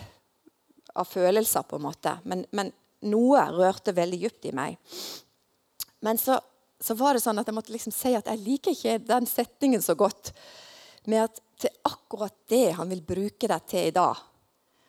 av 0.95 1.09
følelser, 1.09 1.63
på 1.63 1.79
en 1.79 1.87
måte. 1.87 2.17
Men, 2.25 2.45
men 2.57 2.73
noe 3.09 3.45
rørte 3.55 3.95
veldig 3.97 4.21
dypt 4.25 4.49
i 4.51 4.55
meg. 4.57 4.79
Men 6.05 6.19
så, 6.19 6.39
så, 6.81 6.97
var 6.99 7.15
det 7.15 7.23
sånn 7.25 7.41
at 7.41 7.49
jeg 7.49 7.57
måtte 7.57 7.75
liksom 7.75 7.95
si 7.95 8.15
at 8.17 8.29
jeg 8.31 8.43
liker 8.45 8.77
ikke 8.77 8.99
den 9.05 9.29
setningen 9.29 9.85
så 9.85 9.97
godt 9.99 10.33
med 11.09 11.27
at 11.29 11.41
til 11.61 11.73
akkurat 11.85 12.35
det 12.49 12.71
han 12.79 12.89
vil 12.89 13.03
bruke 13.05 13.49
deg 13.49 13.65
til 13.69 13.89
i 13.91 13.95
dag. 13.95 14.21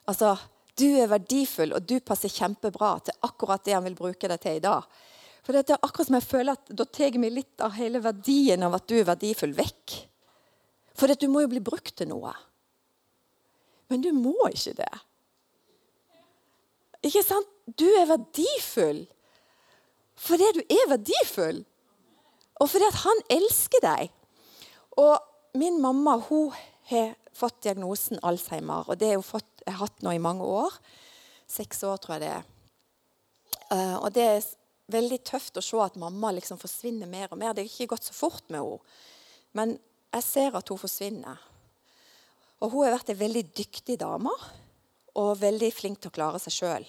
Altså, 0.08 0.36
du 0.80 0.88
er 0.98 1.10
verdifull, 1.12 1.74
og 1.76 1.84
du 1.88 1.98
passer 2.04 2.32
kjempebra 2.32 2.94
til 3.06 3.26
akkurat 3.28 3.64
det 3.66 3.76
han 3.76 3.84
vil 3.90 3.98
bruke 3.98 4.30
deg 4.32 4.40
til 4.42 4.60
i 4.60 4.64
dag. 4.64 4.88
For 5.42 5.58
det 5.58 5.74
er 5.74 5.82
akkurat 5.82 6.08
som 6.08 6.18
jeg 6.20 6.28
føler 6.28 6.54
at 6.54 6.72
Da 6.78 6.86
tar 6.86 7.18
vi 7.18 7.30
litt 7.34 7.64
av 7.66 7.74
hele 7.74 8.00
verdien 8.04 8.62
av 8.64 8.78
at 8.78 8.88
du 8.88 9.00
er 9.00 9.08
verdifull, 9.10 9.56
vekk. 9.58 9.98
For 10.96 11.12
du 11.12 11.28
må 11.32 11.44
jo 11.44 11.52
bli 11.52 11.64
brukt 11.64 11.96
til 11.98 12.12
noe. 12.12 12.34
Men 13.92 14.04
du 14.04 14.12
må 14.16 14.36
ikke 14.50 14.78
det. 14.78 14.92
Ikke 17.04 17.24
sant? 17.26 17.50
Du 17.80 17.88
er 17.88 18.08
verdifull 18.10 19.06
fordi 20.22 20.46
du 20.54 20.60
er 20.70 20.90
verdifull. 20.92 21.64
Og 22.62 22.70
fordi 22.70 22.86
at 22.86 22.98
han 23.02 23.22
elsker 23.34 23.82
deg. 23.82 24.12
Og 25.02 25.16
min 25.58 25.80
mamma 25.82 26.20
hun 26.28 26.52
har 26.92 27.16
fått 27.34 27.64
diagnosen 27.66 28.20
Alzheimer. 28.22 28.86
og 28.86 29.00
Det 29.00 29.08
har 29.08 29.18
hun 29.18 29.26
fått 29.26 29.52
har 29.68 29.80
hatt 29.86 30.02
nå 30.06 30.14
i 30.16 30.22
mange 30.22 30.46
år. 30.46 30.74
Seks 31.50 31.84
år, 31.84 32.00
tror 32.02 32.18
jeg 32.18 32.24
det 32.24 32.34
er. 32.38 32.50
Uh, 33.72 33.98
og 34.04 34.10
det 34.16 34.26
er 34.26 34.50
veldig 34.92 35.22
tøft 35.28 35.58
å 35.58 35.64
se 35.64 35.80
at 35.84 36.00
mamma 36.00 36.34
liksom 36.36 36.60
forsvinner 36.60 37.10
mer 37.10 37.32
og 37.32 37.40
mer. 37.40 37.54
Det 37.54 37.66
har 37.66 37.72
ikke 37.72 37.94
gått 37.96 38.10
så 38.10 38.16
fort 38.16 38.44
med 38.50 38.62
henne. 38.62 39.00
Men 39.58 39.78
jeg 40.12 40.24
ser 40.24 40.58
at 40.58 40.70
hun 40.72 40.80
forsvinner. 40.80 41.40
Og 42.62 42.74
hun 42.74 42.86
har 42.86 42.96
vært 42.96 43.12
ei 43.14 43.20
veldig 43.20 43.46
dyktig 43.58 43.98
dame 44.02 44.34
og 45.20 45.40
veldig 45.42 45.72
flink 45.74 46.02
til 46.02 46.12
å 46.12 46.16
klare 46.16 46.40
seg 46.42 46.56
sjøl. 46.56 46.86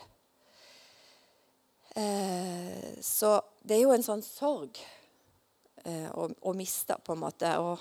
Eh, 1.97 3.01
så 3.05 3.41
det 3.65 3.77
er 3.77 3.83
jo 3.85 3.95
en 3.97 4.05
sånn 4.05 4.25
sorg 4.25 4.79
eh, 5.85 6.09
å, 6.13 6.53
miste, 6.57 6.97
på 7.05 7.17
en 7.17 7.23
måte. 7.25 7.51
Og 7.61 7.81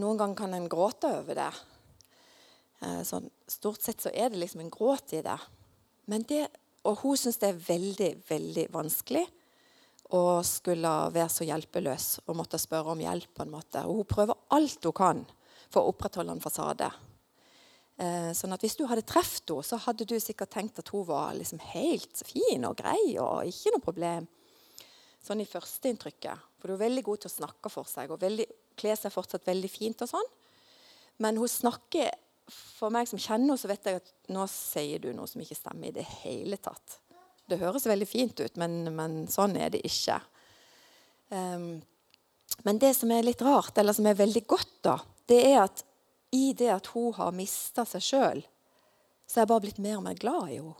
noen 0.00 0.20
ganger 0.20 0.38
kan 0.44 0.56
en 0.56 0.70
gråte 0.70 1.10
over 1.20 1.34
det. 1.42 1.52
Eh, 2.84 3.02
sånn, 3.08 3.28
stort 3.48 3.82
sett 3.84 4.04
så 4.04 4.12
er 4.12 4.32
det 4.32 4.40
liksom 4.44 4.64
en 4.64 4.72
gråt 4.72 5.16
i 5.16 5.24
det. 5.24 5.40
Men 6.12 6.28
det 6.28 6.46
og 6.88 6.98
hun 7.04 7.18
syns 7.18 7.38
det 7.38 7.52
er 7.52 7.60
veldig, 7.62 8.10
veldig 8.26 8.64
vanskelig 8.74 9.22
å 10.12 10.42
skulle 10.44 10.90
være 11.14 11.30
så 11.30 11.46
hjelpeløs 11.46 12.06
og 12.26 12.36
måtte 12.40 12.58
spørre 12.60 12.96
om 12.96 13.02
hjelp. 13.04 13.30
på 13.36 13.44
en 13.44 13.54
måte. 13.54 13.84
Og 13.86 14.02
hun 14.02 14.08
prøver 14.10 14.40
alt 14.50 14.84
hun 14.84 14.96
kan 14.98 15.22
for 15.72 15.82
å 15.82 15.94
opprettholde 15.94 16.36
en 16.36 16.42
fasade. 16.42 16.90
Eh, 18.00 18.30
sånn 18.36 18.54
at 18.54 18.62
Hvis 18.64 18.76
du 18.78 18.86
hadde 18.88 19.04
truffet 19.06 19.50
henne, 19.50 19.64
så 19.66 19.78
hadde 19.84 20.06
du 20.08 20.18
sikkert 20.20 20.52
tenkt 20.54 20.78
at 20.80 20.88
hun 20.94 21.04
var 21.06 21.34
liksom 21.36 21.60
helt 21.72 22.22
fin 22.26 22.64
og 22.68 22.78
grei 22.80 23.16
og 23.20 23.48
ikke 23.48 23.74
noe 23.74 23.84
problem. 23.84 24.28
Sånn 25.22 25.42
i 25.42 25.46
førsteinntrykket. 25.46 26.48
For 26.58 26.70
hun 26.70 26.78
er 26.78 26.86
veldig 26.88 27.04
god 27.06 27.22
til 27.22 27.30
å 27.30 27.36
snakke 27.36 27.70
for 27.70 27.86
seg 27.90 28.10
og 28.10 28.24
kler 28.78 28.98
seg 28.98 29.14
fortsatt 29.14 29.46
veldig 29.46 29.70
fint. 29.70 30.02
og 30.02 30.08
sånn. 30.08 30.30
Men 31.18 31.36
hun 31.36 31.48
snakker 31.48 32.10
for 32.48 32.90
meg 32.90 33.06
som 33.08 33.20
kjenner 33.20 33.52
henne, 33.52 33.58
så 33.60 33.70
vet 33.70 33.86
jeg 33.86 34.00
at 34.00 34.12
nå 34.34 34.46
sier 34.50 34.98
du 34.98 35.12
noe 35.14 35.28
som 35.30 35.40
ikke 35.42 35.58
stemmer 35.58 35.88
i 35.88 35.96
det 35.96 36.06
hele 36.22 36.58
tatt. 36.58 36.98
Det 37.48 37.60
høres 37.60 37.86
veldig 37.86 38.08
fint 38.08 38.40
ut, 38.40 38.56
men, 38.60 38.94
men 38.96 39.22
sånn 39.30 39.56
er 39.60 39.72
det 39.74 39.82
ikke. 39.86 40.18
Um, 41.30 41.82
men 42.66 42.78
det 42.82 42.92
som 42.96 43.10
er 43.14 43.24
litt 43.26 43.42
rart, 43.42 43.76
eller 43.78 43.94
som 43.96 44.06
er 44.08 44.18
veldig 44.18 44.44
godt, 44.50 44.74
da, 44.84 44.96
det 45.32 45.40
er 45.48 45.62
at 45.64 45.84
i 46.32 46.52
det 46.56 46.70
at 46.72 46.92
hun 46.94 47.12
har 47.16 47.34
mista 47.36 47.84
seg 47.88 48.04
sjøl, 48.04 48.40
så 49.26 49.38
er 49.38 49.44
jeg 49.44 49.52
bare 49.52 49.64
blitt 49.64 49.80
mer 49.82 49.98
og 49.98 50.06
mer 50.06 50.18
glad 50.20 50.48
i 50.50 50.58
henne. 50.58 50.76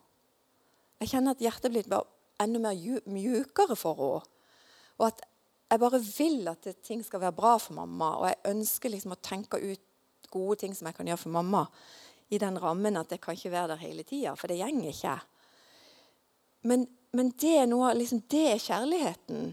Jeg 1.02 1.10
kjenner 1.14 1.34
at 1.34 1.42
hjertet 1.42 1.68
er 1.68 1.74
blitt 1.74 1.94
enda 2.42 2.60
mer 2.62 3.00
mjukere 3.10 3.76
for 3.78 4.00
henne. 4.00 4.28
Og 5.00 5.08
at 5.08 5.24
jeg 5.72 5.80
bare 5.80 6.00
vil 6.04 6.48
at 6.50 6.68
ting 6.84 7.00
skal 7.04 7.22
være 7.22 7.36
bra 7.36 7.56
for 7.56 7.74
mamma, 7.78 8.10
og 8.20 8.26
jeg 8.28 8.52
ønsker 8.52 8.92
liksom 8.92 9.14
å 9.14 9.22
tenke 9.24 9.60
ut 9.60 10.30
gode 10.32 10.58
ting 10.60 10.74
som 10.76 10.88
jeg 10.88 10.96
kan 10.98 11.08
gjøre 11.08 11.22
for 11.24 11.32
mamma, 11.32 11.66
i 12.32 12.40
den 12.40 12.58
rammen 12.60 12.96
at 12.96 13.12
jeg 13.12 13.20
kan 13.24 13.36
ikke 13.36 13.52
være 13.52 13.72
der 13.72 13.80
hele 13.82 14.04
tida, 14.08 14.34
for 14.36 14.48
det 14.48 14.60
gjenger 14.60 14.88
ikke. 14.92 15.16
Men, 16.68 16.86
men 17.16 17.32
det, 17.40 17.54
er 17.62 17.66
noe, 17.68 17.90
liksom, 17.96 18.22
det 18.32 18.44
er 18.54 18.62
kjærligheten. 18.62 19.52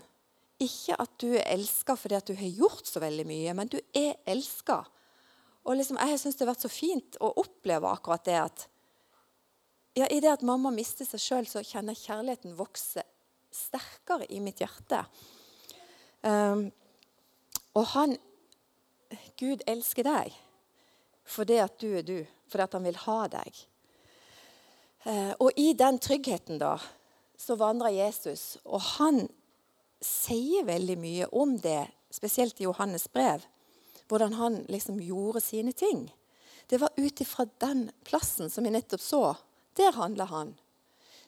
Ikke 0.60 0.96
at 1.00 1.12
du 1.22 1.30
er 1.34 1.46
elska 1.54 1.96
fordi 1.96 2.18
at 2.18 2.28
du 2.28 2.36
har 2.36 2.58
gjort 2.62 2.88
så 2.88 3.02
veldig 3.04 3.26
mye, 3.28 3.54
men 3.56 3.72
du 3.72 3.78
er 3.96 4.18
elska. 4.28 4.82
Og 5.64 5.78
liksom, 5.78 6.00
jeg 6.02 6.20
syns 6.20 6.38
det 6.38 6.46
har 6.46 6.54
vært 6.54 6.66
så 6.66 6.72
fint 6.72 7.20
å 7.24 7.32
oppleve 7.40 7.92
akkurat 7.92 8.26
det 8.28 8.38
at 8.42 8.68
ja, 9.98 10.06
I 10.08 10.20
det 10.22 10.30
at 10.32 10.46
mamma 10.46 10.70
mister 10.72 11.04
seg 11.04 11.20
sjøl, 11.20 11.48
så 11.50 11.64
kjenner 11.66 11.96
jeg 11.98 12.06
kjærligheten 12.06 12.54
vokse 12.56 13.04
sterkere 13.52 14.28
i 14.32 14.40
mitt 14.40 14.62
hjerte. 14.62 15.02
Um, 16.22 16.70
og 17.76 17.88
han 17.96 18.16
Gud 19.40 19.64
elsker 19.68 20.06
deg 20.06 20.36
fordi 21.30 21.60
at 21.62 21.76
du 21.82 21.90
er 22.00 22.06
du, 22.06 22.18
fordi 22.50 22.64
at 22.66 22.76
han 22.78 22.86
vil 22.88 23.02
ha 23.04 23.18
deg. 23.30 23.60
Uh, 25.06 25.34
og 25.46 25.60
i 25.62 25.74
den 25.78 26.00
tryggheten 26.02 26.58
da, 26.62 26.74
så 27.38 27.58
vandrer 27.60 27.94
Jesus, 27.94 28.58
og 28.66 28.82
han 28.98 29.28
sier 30.04 30.68
veldig 30.68 30.98
mye 31.00 31.28
om 31.36 31.58
det, 31.62 31.88
spesielt 32.12 32.60
i 32.62 32.66
Johannes 32.66 33.08
brev, 33.12 33.44
hvordan 34.10 34.34
han 34.40 34.64
liksom 34.72 35.02
gjorde 35.04 35.42
sine 35.44 35.74
ting. 35.74 36.08
Det 36.70 36.80
var 36.82 36.94
ut 36.98 37.22
ifra 37.22 37.46
den 37.62 37.90
plassen 38.06 38.50
som 38.50 38.66
vi 38.66 38.74
nettopp 38.74 39.02
så. 39.02 39.24
Der 39.78 39.94
handla 39.94 40.26
han. 40.30 40.56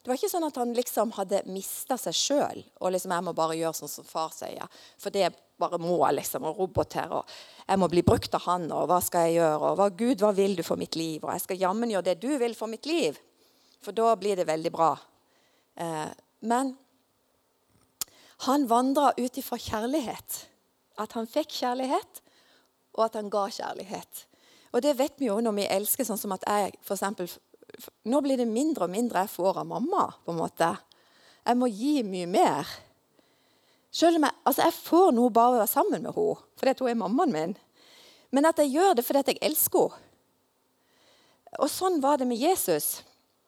Det 0.02 0.10
var 0.10 0.18
ikke 0.18 0.32
sånn 0.32 0.46
at 0.48 0.58
han 0.58 0.72
liksom 0.74 1.12
hadde 1.14 1.44
mista 1.46 1.94
seg 2.00 2.16
sjøl 2.18 2.62
og 2.82 2.90
liksom, 2.90 3.12
jeg 3.14 3.22
må 3.22 3.34
bare 3.38 3.54
gjøre 3.54 3.78
sånn 3.78 3.90
som 3.90 4.06
far 4.06 4.32
sier. 4.34 4.66
For 4.98 5.14
det 5.14 5.28
bare 5.62 5.78
må, 5.78 5.94
liksom, 6.10 6.42
og 6.48 6.58
robot 6.58 6.96
her, 6.98 7.12
og 7.20 7.34
jeg 7.68 7.78
må 7.78 7.86
bli 7.90 8.02
brukt 8.06 8.34
av 8.34 8.42
han, 8.48 8.66
og 8.74 8.88
hva 8.90 8.98
skal 9.04 9.28
jeg 9.28 9.36
gjøre, 9.38 9.60
og 9.68 9.78
hva, 9.78 9.86
Gud, 9.94 10.24
hva 10.24 10.32
vil 10.34 10.56
du 10.58 10.64
for 10.66 10.80
mitt 10.80 10.98
liv? 10.98 11.22
Og 11.22 11.30
jeg 11.30 11.44
skal 11.44 11.62
jammen 11.62 11.92
gjøre 11.92 12.08
det 12.10 12.16
du 12.24 12.32
vil 12.40 12.56
for 12.58 12.70
mitt 12.72 12.88
liv, 12.90 13.20
for 13.82 13.94
da 13.94 14.10
blir 14.18 14.42
det 14.42 14.48
veldig 14.50 14.72
bra. 14.74 14.90
Eh, 15.78 16.08
men 16.50 16.74
han 18.46 18.66
vandra 18.66 19.12
ut 19.16 19.38
ifra 19.38 19.58
kjærlighet. 19.58 20.38
At 21.00 21.14
han 21.16 21.28
fikk 21.30 21.54
kjærlighet, 21.62 22.20
og 22.96 23.06
at 23.06 23.16
han 23.18 23.30
ga 23.32 23.46
kjærlighet. 23.48 24.26
Og 24.72 24.82
det 24.84 24.96
vet 24.98 25.18
vi 25.20 25.28
jo 25.28 25.38
når 25.40 25.56
vi 25.56 25.68
elsker, 25.68 26.06
sånn 26.06 26.20
som 26.20 26.34
at 26.34 26.44
jeg 26.48 26.72
eksempel, 26.80 27.28
nå 28.08 28.20
blir 28.24 28.40
det 28.40 28.48
mindre 28.48 28.86
og 28.86 28.92
mindre 28.92 29.24
jeg 29.24 29.34
får 29.34 29.62
av 29.62 29.68
mamma. 29.68 30.08
på 30.24 30.32
en 30.32 30.40
måte. 30.40 30.70
Jeg 31.46 31.56
må 31.58 31.66
gi 31.66 32.02
mye 32.02 32.26
mer. 32.26 32.68
Selv 33.92 34.16
om 34.16 34.24
jeg, 34.24 34.34
altså 34.44 34.62
jeg 34.62 34.72
får 34.72 35.12
noe 35.12 35.30
bare 35.30 35.56
å 35.56 35.60
være 35.60 35.68
sammen 35.68 36.02
med 36.02 36.14
henne, 36.16 36.36
fordi 36.56 36.74
hun 36.80 36.88
er 36.88 37.00
mammaen 37.02 37.32
min. 37.32 37.56
Men 38.32 38.48
at 38.48 38.58
jeg 38.58 38.72
gjør 38.72 38.94
det 38.96 39.04
fordi 39.04 39.34
jeg 39.34 39.42
elsker 39.42 39.88
henne. 39.92 40.08
Og 41.60 41.68
sånn 41.68 41.98
var 42.00 42.16
det 42.16 42.24
med 42.24 42.40
Jesus. 42.40 43.02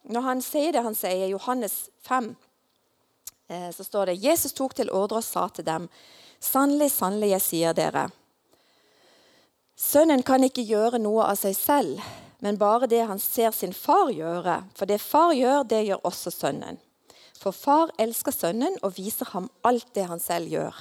Når 0.04 0.20
han 0.26 0.42
sier 0.44 0.74
det 0.76 0.82
han 0.84 0.96
sier 0.96 1.24
i 1.24 1.30
Johannes 1.30 1.86
5, 2.04 2.26
eh, 2.28 2.53
så 3.48 3.84
står 3.84 4.06
det 4.06 4.20
Jesus 4.24 4.54
tok 4.56 4.74
til 4.74 4.90
ordre 4.90 5.20
og 5.20 5.26
sa 5.26 5.48
til 5.52 5.66
dem.: 5.66 5.88
Sannelig, 6.40 6.90
sannelig, 6.92 7.30
jeg 7.34 7.44
sier 7.44 7.76
dere. 7.76 8.08
Sønnen 9.76 10.22
kan 10.22 10.44
ikke 10.46 10.62
gjøre 10.62 11.00
noe 11.02 11.26
av 11.26 11.38
seg 11.40 11.56
selv, 11.58 12.00
men 12.44 12.58
bare 12.60 12.86
det 12.86 13.02
han 13.08 13.18
ser 13.18 13.50
sin 13.50 13.72
far 13.72 14.12
gjøre. 14.14 14.62
For 14.76 14.86
det 14.86 15.00
far 15.02 15.32
gjør, 15.34 15.64
det 15.64 15.84
gjør 15.86 16.04
også 16.06 16.30
sønnen. 16.30 16.78
For 17.40 17.52
far 17.52 17.90
elsker 17.98 18.32
sønnen 18.32 18.78
og 18.82 18.94
viser 18.96 19.28
ham 19.34 19.50
alt 19.66 19.90
det 19.96 20.06
han 20.08 20.22
selv 20.22 20.52
gjør. 20.52 20.76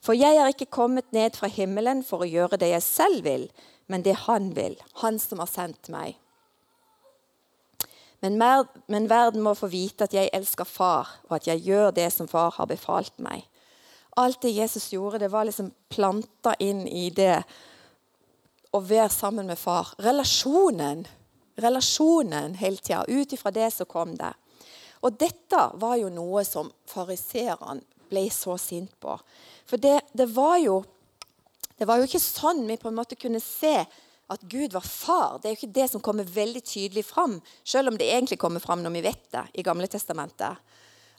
For 0.00 0.16
jeg 0.16 0.36
er 0.40 0.48
ikke 0.48 0.70
kommet 0.72 1.12
ned 1.12 1.36
fra 1.36 1.48
himmelen 1.50 2.04
for 2.06 2.24
å 2.24 2.28
gjøre 2.28 2.58
det 2.60 2.70
jeg 2.72 2.84
selv 2.84 3.24
vil, 3.24 3.48
men 3.90 4.04
det 4.04 4.16
han 4.26 4.52
vil, 4.56 4.78
han 5.02 5.18
som 5.20 5.42
har 5.42 5.50
sendt 5.50 5.90
meg. 5.92 6.16
Men, 8.20 8.36
men 8.86 9.08
verden 9.08 9.42
må 9.42 9.54
få 9.56 9.70
vite 9.72 10.04
at 10.04 10.14
jeg 10.14 10.30
elsker 10.36 10.68
far, 10.68 11.08
og 11.28 11.38
at 11.38 11.48
jeg 11.48 11.64
gjør 11.64 11.94
det 11.96 12.10
som 12.12 12.28
far 12.28 12.52
har 12.58 12.68
befalt 12.68 13.16
meg. 13.22 13.46
Alt 14.20 14.42
det 14.42 14.52
Jesus 14.52 14.90
gjorde, 14.92 15.22
det 15.22 15.30
var 15.32 15.46
liksom 15.48 15.70
planta 15.88 16.52
inn 16.60 16.84
i 16.88 17.08
det 17.14 17.38
å 18.76 18.80
være 18.84 19.08
sammen 19.14 19.48
med 19.48 19.58
far. 19.58 19.94
Relasjonen. 20.02 21.06
Relasjonen 21.60 22.56
hele 22.60 22.82
tida. 22.82 23.04
Ut 23.08 23.32
ifra 23.32 23.52
det 23.54 23.70
så 23.74 23.86
kom 23.88 24.14
det. 24.18 24.32
Og 25.00 25.16
dette 25.16 25.62
var 25.80 25.96
jo 25.96 26.10
noe 26.12 26.44
som 26.44 26.68
fariseerne 26.90 27.80
ble 28.10 28.26
så 28.34 28.56
sint 28.58 28.92
på. 29.00 29.14
For 29.68 29.80
det, 29.80 30.00
det, 30.12 30.26
var 30.34 30.58
jo, 30.58 30.80
det 31.78 31.86
var 31.88 32.00
jo 32.00 32.08
ikke 32.08 32.20
sånn 32.22 32.64
vi 32.66 32.78
på 32.80 32.90
en 32.90 32.98
måte 32.98 33.18
kunne 33.18 33.40
se 33.42 33.78
at 34.30 34.42
Gud 34.46 34.72
var 34.72 34.86
far. 34.86 35.38
Det 35.38 35.48
er 35.48 35.54
jo 35.54 35.58
ikke 35.58 35.78
det 35.80 35.88
som 35.90 36.02
kommer 36.04 36.24
veldig 36.24 36.62
tydelig 36.62 37.04
fram, 37.08 37.40
selv 37.64 37.90
om 37.90 37.98
det 37.98 38.06
egentlig 38.12 38.38
kommer 38.38 38.62
fram 38.62 38.84
når 38.84 38.94
vi 38.94 39.02
vet 39.08 39.24
det 39.34 39.42
i 39.58 39.64
Gamle 39.66 39.88
Testamentet. 39.90 40.60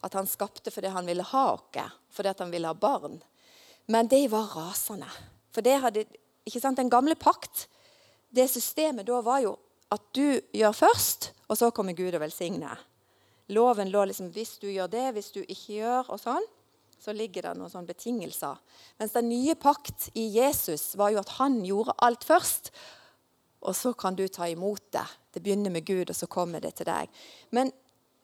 At 0.01 0.15
han 0.17 0.29
skapte 0.29 0.71
fordi 0.71 0.93
han 0.93 1.05
ville 1.05 1.25
ha 1.33 1.43
oss, 1.53 1.91
fordi 2.11 2.33
han 2.39 2.53
ville 2.53 2.71
ha 2.71 2.77
barn. 2.77 3.19
Men 3.91 4.07
de 4.07 4.23
var 4.31 4.53
rasende. 4.55 5.09
For 5.51 5.65
det 5.65 5.81
hadde, 5.83 6.05
ikke 6.47 6.61
sant, 6.63 6.77
Den 6.77 6.89
gamle 6.89 7.15
pakt, 7.15 7.67
det 8.31 8.47
systemet 8.49 9.05
da 9.07 9.19
var 9.21 9.41
jo 9.43 9.57
at 9.91 10.01
du 10.15 10.39
gjør 10.55 10.71
først, 10.71 11.33
og 11.51 11.57
så 11.59 11.71
kommer 11.75 11.93
Gud 11.93 12.15
og 12.15 12.23
velsigner. 12.23 12.79
Loven 13.51 13.91
lå 13.91 14.05
liksom 14.07 14.31
hvis 14.31 14.55
du 14.61 14.69
gjør 14.71 14.87
det, 14.87 15.09
hvis 15.17 15.33
du 15.35 15.41
ikke 15.41 15.81
gjør, 15.81 16.13
og 16.15 16.21
sånn. 16.21 16.47
Så 17.01 17.11
ligger 17.17 17.43
det 17.43 17.55
noen 17.57 17.71
sånne 17.71 17.89
betingelser. 17.89 18.59
Mens 19.01 19.15
den 19.17 19.27
nye 19.27 19.55
pakt 19.59 20.11
i 20.13 20.27
Jesus 20.37 20.93
var 20.95 21.11
jo 21.11 21.19
at 21.19 21.33
han 21.39 21.59
gjorde 21.65 21.97
alt 22.05 22.23
først. 22.23 22.69
Og 23.61 23.75
så 23.77 23.93
kan 23.93 24.17
du 24.17 24.25
ta 24.27 24.47
imot 24.49 24.83
det. 24.93 25.05
Det 25.33 25.41
begynner 25.43 25.73
med 25.73 25.85
Gud, 25.85 26.09
og 26.09 26.17
så 26.17 26.27
kommer 26.27 26.63
det 26.63 26.73
til 26.79 26.89
deg. 26.89 27.09
Men, 27.53 27.71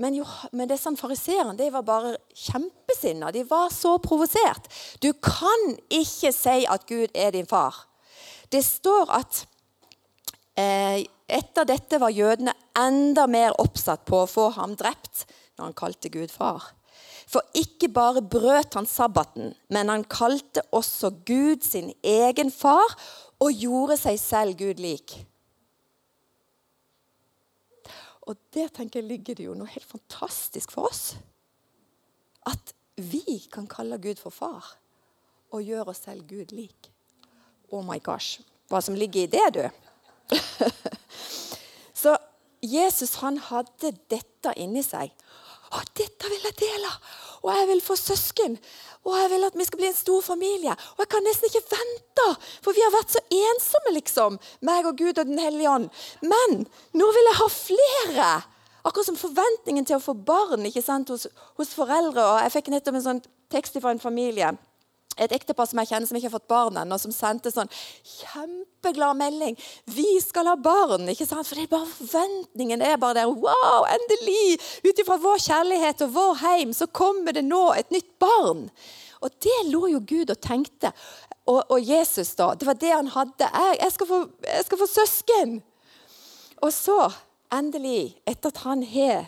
men, 0.01 0.17
jo, 0.17 0.25
men 0.51 0.69
det 0.69 0.79
sånn 0.81 0.97
fariseerne 0.99 1.55
de 1.59 1.69
var 1.73 1.85
bare 1.87 2.15
kjempesinna. 2.47 3.31
De 3.33 3.43
var 3.49 3.69
så 3.73 3.97
provosert. 4.03 4.69
Du 5.03 5.11
kan 5.13 5.75
ikke 5.93 6.33
si 6.35 6.63
at 6.65 6.87
Gud 6.89 7.13
er 7.13 7.35
din 7.37 7.49
far. 7.49 7.85
Det 8.49 8.63
står 8.65 9.13
at 9.13 9.43
eh, 10.57 11.05
etter 11.27 11.67
dette 11.67 11.99
var 12.01 12.15
jødene 12.15 12.55
enda 12.79 13.27
mer 13.29 13.55
oppsatt 13.61 14.05
på 14.07 14.23
å 14.23 14.31
få 14.31 14.49
ham 14.57 14.77
drept 14.79 15.25
når 15.57 15.69
han 15.69 15.77
kalte 15.77 16.11
Gud 16.13 16.31
far. 16.31 16.71
For 17.27 17.43
ikke 17.59 17.89
bare 17.91 18.23
brøt 18.23 18.77
han 18.77 18.87
sabbaten, 18.87 19.51
men 19.73 19.91
han 19.91 20.05
kalte 20.07 20.63
også 20.71 21.11
Gud 21.27 21.65
sin 21.67 21.91
egen 21.99 22.53
far 22.53 22.95
og 23.43 23.53
gjorde 23.53 23.97
seg 23.99 24.19
selv 24.21 24.57
Gud 24.59 24.81
lik. 24.81 25.15
Og 28.27 28.35
der 28.53 28.67
tenker 28.73 28.99
jeg 28.99 29.07
ligger 29.07 29.37
det 29.37 29.45
jo 29.45 29.55
noe 29.55 29.71
helt 29.71 29.87
fantastisk 29.87 30.73
for 30.75 30.89
oss. 30.89 31.15
At 32.47 32.73
vi 32.97 33.39
kan 33.53 33.69
kalle 33.71 34.01
Gud 34.01 34.19
for 34.19 34.33
far 34.33 34.73
og 35.53 35.63
gjøre 35.63 35.93
oss 35.93 36.03
selv 36.07 36.27
Gud 36.27 36.51
lik. 36.55 36.91
Oh 37.71 37.83
my 37.85 37.99
gosh. 38.03 38.41
Hva 38.67 38.81
som 38.83 38.97
ligger 38.99 39.23
i 39.23 39.31
det, 39.31 39.47
du. 39.55 39.63
Så 42.01 42.17
Jesus 42.63 43.15
han 43.21 43.37
hadde 43.37 43.93
dette 44.11 44.53
inni 44.59 44.83
seg. 44.83 45.13
Å, 45.71 45.83
dette 45.95 46.31
vil 46.31 46.49
jeg 46.49 46.59
dele! 46.63 46.91
Og 47.47 47.53
jeg 47.55 47.67
vil 47.69 47.81
få 47.83 47.95
søsken. 47.95 48.57
Og 49.07 49.15
jeg 49.15 49.31
vil 49.31 49.47
at 49.47 49.55
vi 49.55 49.65
skal 49.67 49.79
bli 49.79 49.87
en 49.87 49.95
stor 49.95 50.21
familie. 50.25 50.75
Og 50.97 51.03
jeg 51.05 51.11
kan 51.13 51.23
nesten 51.23 51.47
ikke 51.47 51.63
vente, 51.71 52.27
for 52.65 52.75
vi 52.75 52.83
har 52.83 52.91
vært 52.91 53.15
så 53.15 53.23
ensomme, 53.23 53.95
liksom. 53.95 54.37
Meg 54.67 54.89
og 54.89 54.99
Gud 54.99 55.15
og 55.15 55.25
Den 55.29 55.39
hellige 55.39 55.71
ånd. 55.71 55.89
Men 56.27 56.65
nå 56.91 57.09
vil 57.15 57.29
jeg 57.31 57.39
ha 57.39 57.49
flere. 57.53 58.29
Akkurat 58.83 59.07
som 59.07 59.19
forventningen 59.19 59.87
til 59.87 59.97
å 59.97 60.03
få 60.03 60.15
barn 60.27 60.67
ikke 60.67 60.83
sant, 60.83 61.09
hos, 61.11 61.27
hos 61.59 61.75
foreldre. 61.75 62.23
og 62.23 62.41
Jeg 62.43 62.57
fikk 62.59 62.71
nettopp 62.75 62.99
en 62.99 63.07
sånn 63.09 63.25
tekst 63.51 63.79
fra 63.79 63.95
en 63.95 64.03
familie 64.03 64.57
et 65.17 65.33
ektepar 65.33 65.67
som 65.69 65.81
jeg 65.81 65.89
kjenner 65.91 66.09
som 66.09 66.17
ikke 66.19 66.29
har 66.29 66.35
fått 66.37 66.51
barn 66.51 66.77
ennå, 66.81 66.97
som 67.01 67.13
sendte 67.13 67.51
sånn 67.53 67.71
kjempeglad 68.05 69.17
melding. 69.19 69.57
'Vi 69.85 70.19
skal 70.21 70.49
ha 70.51 70.55
barn!' 70.55 71.09
ikke 71.09 71.27
sant? 71.27 71.47
For 71.47 71.55
det 71.55 71.67
er 71.67 71.75
bare 71.75 71.89
forventningen 71.89 72.81
er 72.81 72.97
bare 73.01 73.21
der. 73.21 73.27
Wow, 73.27 73.87
endelig! 73.89 74.59
Ut 74.85 74.99
ifra 74.99 75.17
vår 75.17 75.41
kjærlighet 75.47 76.05
og 76.05 76.13
vår 76.13 76.33
heim 76.43 76.73
så 76.73 76.87
kommer 76.87 77.33
det 77.33 77.45
nå 77.45 77.73
et 77.73 77.91
nytt 77.91 78.13
barn. 78.19 78.69
Og 79.21 79.33
det 79.41 79.57
lå 79.71 79.87
jo 79.95 80.03
Gud 80.05 80.29
og 80.29 80.41
tenkte. 80.41 80.91
Og, 81.47 81.63
og 81.71 81.79
Jesus, 81.81 82.35
da. 82.35 82.53
Det 82.53 82.67
var 82.67 82.77
det 82.77 82.91
han 82.91 83.07
hadde. 83.07 83.47
Jeg, 83.47 83.79
jeg, 83.81 83.91
skal, 83.95 84.07
få, 84.07 84.19
jeg 84.43 84.65
skal 84.67 84.81
få 84.81 84.87
søsken! 84.91 85.57
Og 86.61 86.73
så, 86.73 86.97
endelig, 87.53 88.17
etter 88.27 88.51
at 88.51 88.63
han 88.65 88.83
har 88.83 89.27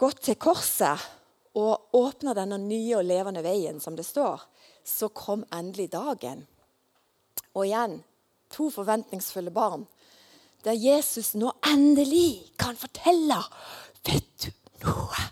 gått 0.00 0.22
til 0.26 0.38
korset 0.40 1.02
og 1.58 1.94
åpna 1.96 2.34
denne 2.36 2.58
nye 2.60 2.96
og 2.98 3.04
levende 3.06 3.42
veien, 3.44 3.80
som 3.80 3.96
det 3.96 4.06
står, 4.08 4.40
så 4.84 5.08
kom 5.12 5.44
endelig 5.52 5.90
dagen. 5.92 6.46
Og 7.52 7.66
igjen 7.66 7.98
to 8.52 8.70
forventningsfulle 8.72 9.52
barn, 9.52 9.86
der 10.64 10.78
Jesus 10.78 11.34
nå 11.34 11.52
endelig 11.66 12.52
kan 12.60 12.76
fortelle 12.78 13.40
Vet 14.06 14.44
du 14.44 14.50
noe? 14.82 15.24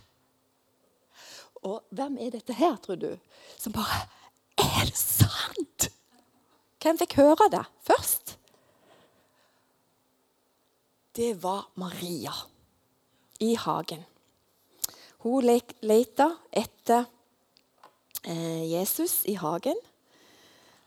Og 1.67 1.83
hvem 1.95 2.17
er 2.23 2.33
dette 2.35 2.55
her, 2.57 2.77
tror 2.83 2.99
du, 3.01 3.11
som 3.59 3.75
bare 3.75 4.05
Er 4.61 4.87
det 4.87 4.99
sant? 4.99 5.89
Hvem 6.81 7.01
fikk 7.01 7.19
høre 7.21 7.49
det 7.53 7.65
først? 7.85 8.37
Det 11.17 11.35
var 11.43 11.67
Maria 11.75 12.33
i 13.41 13.55
hagen. 13.59 14.05
Hun 15.21 15.45
leita 15.45 16.31
etter 16.51 17.05
eh, 18.25 18.65
Jesus 18.73 19.21
i 19.29 19.35
hagen. 19.37 19.77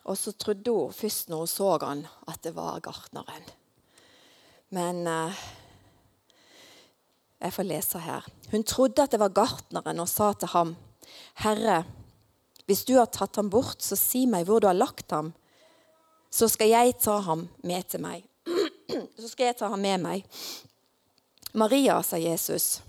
Og 0.04 0.18
så 0.18 0.34
trodde 0.36 0.72
hun 0.74 0.94
først 0.94 1.30
når 1.30 1.44
hun 1.44 1.52
så 1.52 1.68
han, 1.84 2.08
at 2.28 2.42
det 2.44 2.56
var 2.56 2.82
gartneren. 2.84 3.46
Men 4.74 5.06
eh, 5.08 5.44
jeg 7.44 7.54
får 7.54 7.68
lese 7.70 8.02
her. 8.02 8.26
Hun 8.52 8.66
trodde 8.66 9.04
at 9.06 9.14
det 9.14 9.22
var 9.22 9.36
gartneren 9.36 10.02
og 10.02 10.10
sa 10.10 10.34
til 10.34 10.50
ham, 10.56 10.76
'Herre, 11.36 11.84
hvis 12.66 12.86
du 12.86 12.96
har 12.98 13.06
tatt 13.06 13.36
ham 13.36 13.50
bort, 13.50 13.84
så 13.84 13.96
si 13.96 14.26
meg 14.26 14.46
hvor 14.48 14.60
du 14.60 14.68
har 14.68 14.74
lagt 14.74 15.12
ham.' 15.12 15.34
'Så 16.32 16.48
skal 16.48 16.70
jeg 16.70 16.98
ta 16.98 17.20
ham 17.20 17.50
med 17.64 17.84
til 17.84 18.02
meg.' 18.02 18.26
så 19.20 19.28
skal 19.28 19.46
jeg 19.46 19.58
ta 19.58 19.68
ham 19.68 19.80
med 19.80 19.98
meg. 20.02 20.26
Maria, 21.54 22.02
sa 22.02 22.18
Jesus. 22.18 22.82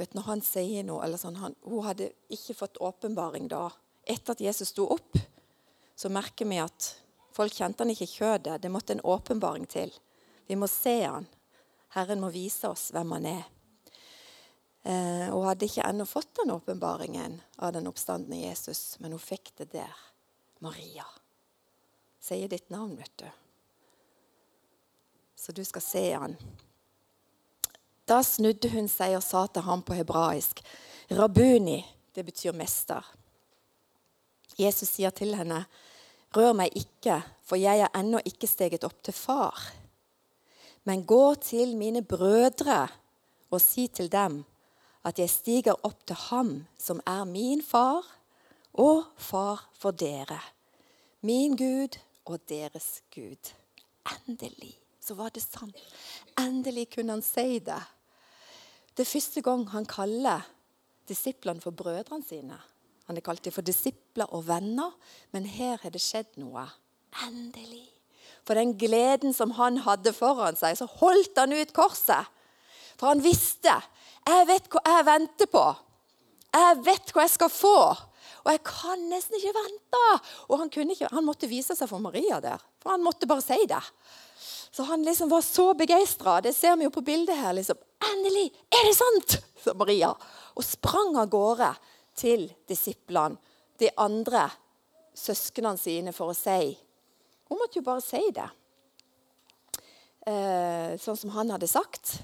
Vet, 0.00 0.14
når 0.16 0.28
han 0.30 0.40
sier 0.40 0.84
noe, 0.88 1.02
eller 1.04 1.20
sånn, 1.20 1.36
han, 1.36 1.54
Hun 1.60 1.84
hadde 1.84 2.06
ikke 2.32 2.56
fått 2.56 2.80
åpenbaring 2.80 3.50
da. 3.52 3.66
Etter 4.08 4.32
at 4.32 4.40
Jesus 4.40 4.72
sto 4.72 4.86
opp, 4.94 5.18
så 5.92 6.08
merker 6.08 6.48
vi 6.48 6.56
at 6.62 6.86
folk 7.36 7.52
kjente 7.52 7.84
han 7.84 7.92
ikke 7.92 8.06
i 8.08 8.14
kjødet. 8.14 8.62
Det 8.62 8.70
måtte 8.72 8.96
en 8.96 9.04
åpenbaring 9.04 9.66
til. 9.68 9.92
Vi 10.48 10.56
må 10.56 10.70
se 10.72 11.02
han. 11.04 11.28
Herren 11.92 12.22
må 12.22 12.30
vise 12.32 12.70
oss 12.70 12.88
hvem 12.94 13.12
han 13.18 13.28
er. 13.28 13.42
Eh, 14.88 15.26
hun 15.28 15.44
hadde 15.44 15.68
ikke 15.68 15.84
ennå 15.84 16.06
fått 16.08 16.32
den 16.40 16.54
åpenbaringen 16.54 17.36
av 17.60 17.74
den 17.76 17.90
oppstandende 17.90 18.40
Jesus, 18.40 18.96
men 19.04 19.12
hun 19.12 19.20
fikk 19.20 19.52
det 19.60 19.68
der. 19.74 20.00
Maria. 20.64 21.04
Sier 22.20 22.48
ditt 22.48 22.72
navn, 22.72 22.96
vet 22.96 23.12
du. 23.20 23.28
Så 25.36 25.52
du 25.52 25.60
skal 25.64 25.84
se 25.84 26.04
han. 26.12 26.40
Da 28.10 28.24
snudde 28.26 28.72
hun 28.72 28.88
seg 28.90 29.14
og 29.14 29.22
sa 29.22 29.44
til 29.46 29.62
ham 29.62 29.82
på 29.86 29.94
hebraisk, 29.94 30.60
'Rabuni', 31.10 31.86
det 32.14 32.24
betyr 32.26 32.52
mester. 32.52 33.06
Jesus 34.58 34.88
sier 34.88 35.10
til 35.10 35.36
henne, 35.38 35.64
'Rør 36.34 36.52
meg 36.52 36.74
ikke, 36.74 37.22
for 37.42 37.56
jeg 37.56 37.80
er 37.80 37.94
ennå 37.94 38.18
ikke 38.24 38.46
steget 38.46 38.84
opp 38.84 39.02
til 39.02 39.14
far.' 39.14 39.72
'Men 40.84 41.06
gå 41.06 41.34
til 41.34 41.76
mine 41.76 42.02
brødre 42.02 42.88
og 43.50 43.60
si 43.60 43.86
til 43.86 44.12
dem' 44.12 44.44
'at 45.04 45.18
jeg 45.18 45.30
stiger 45.30 45.74
opp 45.82 46.06
til 46.06 46.16
ham 46.16 46.66
som 46.78 47.00
er 47.06 47.24
min 47.24 47.62
far, 47.62 48.02
og 48.74 49.04
far 49.16 49.70
for 49.74 49.90
dere.' 49.90 50.50
'Min 51.22 51.56
Gud 51.56 51.98
og 52.24 52.48
deres 52.48 53.02
Gud.' 53.14 53.54
Endelig 54.10 54.74
så 55.00 55.14
var 55.14 55.28
det 55.28 55.42
sant. 55.42 55.76
Endelig 56.38 56.90
kunne 56.94 57.12
han 57.12 57.22
si 57.22 57.58
det. 57.58 57.82
Det 59.00 59.06
er 59.06 59.14
første 59.16 59.40
gang 59.40 59.62
han 59.72 59.86
kaller 59.88 60.42
disiplene 61.08 61.62
for 61.64 61.72
brødrene 61.72 62.20
sine. 62.20 62.58
Han 63.08 63.16
er 63.16 63.24
kalt 63.24 63.40
dem 63.46 63.54
for 63.54 63.64
disipler 63.64 64.28
og 64.36 64.42
venner, 64.44 64.90
men 65.32 65.46
her 65.48 65.78
har 65.80 65.94
det 65.94 66.02
skjedd 66.04 66.36
noe. 66.36 66.66
Endelig. 67.24 67.86
For 68.44 68.60
den 68.60 68.74
gleden 68.76 69.32
som 69.32 69.54
han 69.56 69.80
hadde 69.86 70.12
foran 70.12 70.60
seg, 70.60 70.76
så 70.76 70.84
holdt 71.00 71.40
han 71.40 71.56
ut 71.56 71.72
korset. 71.72 72.28
For 73.00 73.08
han 73.08 73.24
visste 73.24 73.72
jeg 73.72 74.46
vet 74.52 74.68
hva 74.68 74.84
jeg 74.84 75.08
venter 75.08 75.48
på. 75.48 75.64
Jeg 76.52 76.80
vet 76.84 77.16
hva 77.16 77.24
jeg 77.24 77.36
skal 77.38 77.54
få. 77.56 77.76
Og 78.44 78.52
jeg 78.52 78.60
kan 78.68 79.08
nesten 79.08 79.40
ikke 79.40 79.56
vente. 79.62 80.02
Og 80.52 80.60
han, 80.60 80.74
ikke, 80.76 81.08
han 81.08 81.24
måtte 81.24 81.48
vise 81.48 81.72
seg 81.72 81.88
for 81.88 82.04
Maria 82.04 82.36
der. 82.44 82.60
For 82.84 82.92
han 82.92 83.08
måtte 83.08 83.24
bare 83.24 83.48
si 83.48 83.64
det. 83.64 83.80
Så 84.70 84.82
han 84.82 85.02
liksom 85.02 85.28
var 85.28 85.42
så 85.42 85.74
begeistra. 85.74 86.40
Det 86.40 86.52
ser 86.52 86.76
vi 86.76 86.86
jo 86.86 86.90
på 86.90 87.00
bildet 87.00 87.36
her. 87.36 87.52
liksom. 87.52 87.76
'Endelig! 88.00 88.52
Er 88.70 88.86
det 88.86 88.94
sant?' 88.96 89.42
sa 89.64 89.74
Maria. 89.74 90.14
Og 90.56 90.64
sprang 90.64 91.16
av 91.16 91.28
gårde 91.28 91.74
til 92.14 92.46
disiplene, 92.68 93.36
de 93.78 93.90
andre 93.96 94.48
søsknene 95.14 95.78
sine, 95.78 96.12
for 96.12 96.30
å 96.30 96.36
si 96.36 96.78
Hun 97.50 97.58
måtte 97.58 97.80
jo 97.80 97.82
bare 97.82 98.00
si 98.00 98.20
det. 98.30 98.46
Eh, 100.22 100.94
sånn 101.02 101.16
som 101.18 101.32
han 101.34 101.50
hadde 101.50 101.66
sagt. 101.66 102.20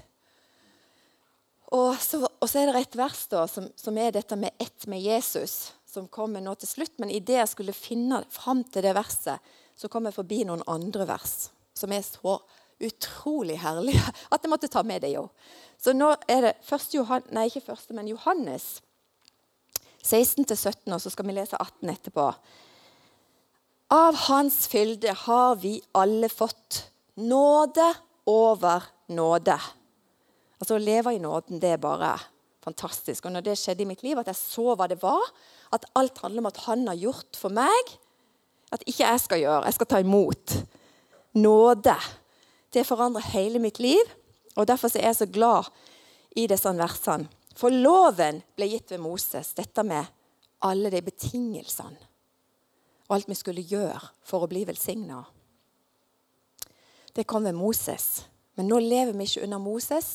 Og 1.75 1.97
så, 1.99 2.21
og 2.23 2.47
så, 2.47 2.61
er 2.61 2.71
det 2.71 2.79
et 2.79 2.95
vers 2.95 3.25
da, 3.27 3.41
som, 3.51 3.67
som, 3.75 3.97
er 3.97 4.15
dette 4.15 4.37
med 4.39 4.55
ett 4.57 4.87
med 4.87 5.03
Jesus, 5.03 5.73
som 5.83 6.07
kommer 6.07 6.39
nå 6.39 6.55
til 6.55 6.69
slutt. 6.69 6.95
Men 6.97 7.11
idet 7.11 7.41
jeg 7.41 7.51
skulle 7.51 7.75
finne 7.75 8.21
fram 8.31 8.63
til 8.63 8.87
det 8.87 8.95
verset, 8.95 9.43
så 9.75 9.91
kom 9.91 10.07
jeg 10.07 10.15
forbi 10.15 10.45
noen 10.47 10.63
andre 10.63 11.09
vers 11.09 11.49
som 11.77 11.93
er 11.93 12.03
så 12.05 12.37
utrolig 12.83 13.57
herlige 13.61 14.03
at 14.33 14.43
jeg 14.43 14.51
måtte 14.51 14.71
ta 14.71 14.83
med 14.85 15.05
det. 15.05 15.13
jo. 15.15 15.27
Så 15.77 15.93
nå 15.93 16.11
er 16.29 16.49
det 16.49 16.53
første 16.65 16.97
Johan, 16.97 17.25
nei, 17.35 17.47
ikke 17.49 17.69
første, 17.69 17.93
men 17.97 18.09
Johannes 18.09 18.77
16-17, 20.07 20.87
og 20.93 21.01
så 21.03 21.11
skal 21.11 21.27
vi 21.27 21.35
lese 21.35 21.59
18 21.59 21.91
etterpå. 21.91 22.29
Av 23.93 24.15
Hans 24.27 24.65
fylde 24.71 25.13
har 25.25 25.57
vi 25.61 25.77
alle 25.95 26.29
fått 26.31 26.87
nåde 27.23 27.85
over 28.27 28.87
nåde. 29.15 29.57
Altså 30.57 30.75
Å 30.75 30.81
leve 30.81 31.13
i 31.15 31.21
nåden, 31.21 31.61
det 31.61 31.75
er 31.75 31.81
bare 31.81 32.15
fantastisk. 32.65 33.27
Og 33.27 33.35
når 33.35 33.45
det 33.45 33.57
skjedde 33.59 33.85
i 33.85 33.89
mitt 33.89 34.03
liv, 34.03 34.17
at 34.19 34.27
jeg 34.31 34.39
så 34.39 34.75
hva 34.75 34.89
det 34.91 34.99
var, 35.03 35.23
at 35.75 35.87
alt 35.99 36.19
handler 36.23 36.43
om 36.43 36.49
at 36.49 36.63
han 36.65 36.87
har 36.89 36.99
gjort 36.99 37.39
for 37.39 37.53
meg, 37.53 37.93
at 38.73 38.83
ikke 38.83 39.05
jeg 39.05 39.23
skal 39.23 39.43
gjøre, 39.43 39.63
jeg 39.69 39.77
skal 39.77 39.89
ta 39.91 40.01
imot. 40.03 40.55
Nåde. 41.37 41.95
Det 42.73 42.83
forandrer 42.87 43.31
hele 43.33 43.61
mitt 43.61 43.79
liv. 43.79 44.13
Og 44.57 44.67
Derfor 44.67 44.91
er 44.97 45.09
jeg 45.09 45.19
så 45.21 45.27
glad 45.29 45.69
i 46.35 46.47
disse 46.49 46.73
versene. 46.77 47.29
For 47.57 47.73
loven 47.73 48.43
ble 48.57 48.67
gitt 48.69 48.91
ved 48.93 49.01
Moses, 49.01 49.55
dette 49.57 49.81
med 49.85 50.05
alle 50.65 50.91
de 50.93 51.01
betingelsene. 51.01 51.97
Og 53.07 53.15
alt 53.15 53.29
vi 53.29 53.37
skulle 53.39 53.65
gjøre 53.65 54.01
for 54.25 54.43
å 54.43 54.49
bli 54.51 54.65
velsigna. 54.67 55.23
Det 57.15 57.25
kom 57.25 57.47
ved 57.47 57.55
Moses. 57.57 58.27
Men 58.57 58.69
nå 58.69 58.77
lever 58.83 59.15
vi 59.17 59.25
ikke 59.25 59.45
under 59.47 59.61
Moses. 59.61 60.09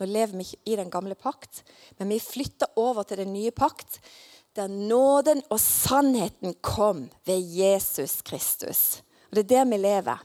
Nå 0.00 0.08
lever 0.08 0.38
vi 0.38 0.46
ikke 0.46 0.72
i 0.72 0.78
den 0.78 0.92
gamle 0.92 1.16
pakt. 1.18 1.64
Men 1.98 2.12
vi 2.12 2.20
flytter 2.22 2.72
over 2.80 3.04
til 3.04 3.20
den 3.24 3.34
nye 3.34 3.52
pakt, 3.52 3.98
der 4.56 4.72
nåden 4.72 5.42
og 5.52 5.60
sannheten 5.60 6.54
kom 6.64 7.10
ved 7.28 7.44
Jesus 7.44 8.22
Kristus. 8.24 9.02
Og 9.28 9.36
Det 9.36 9.44
er 9.44 9.52
der 9.52 9.68
vi 9.68 9.82
lever. 9.82 10.22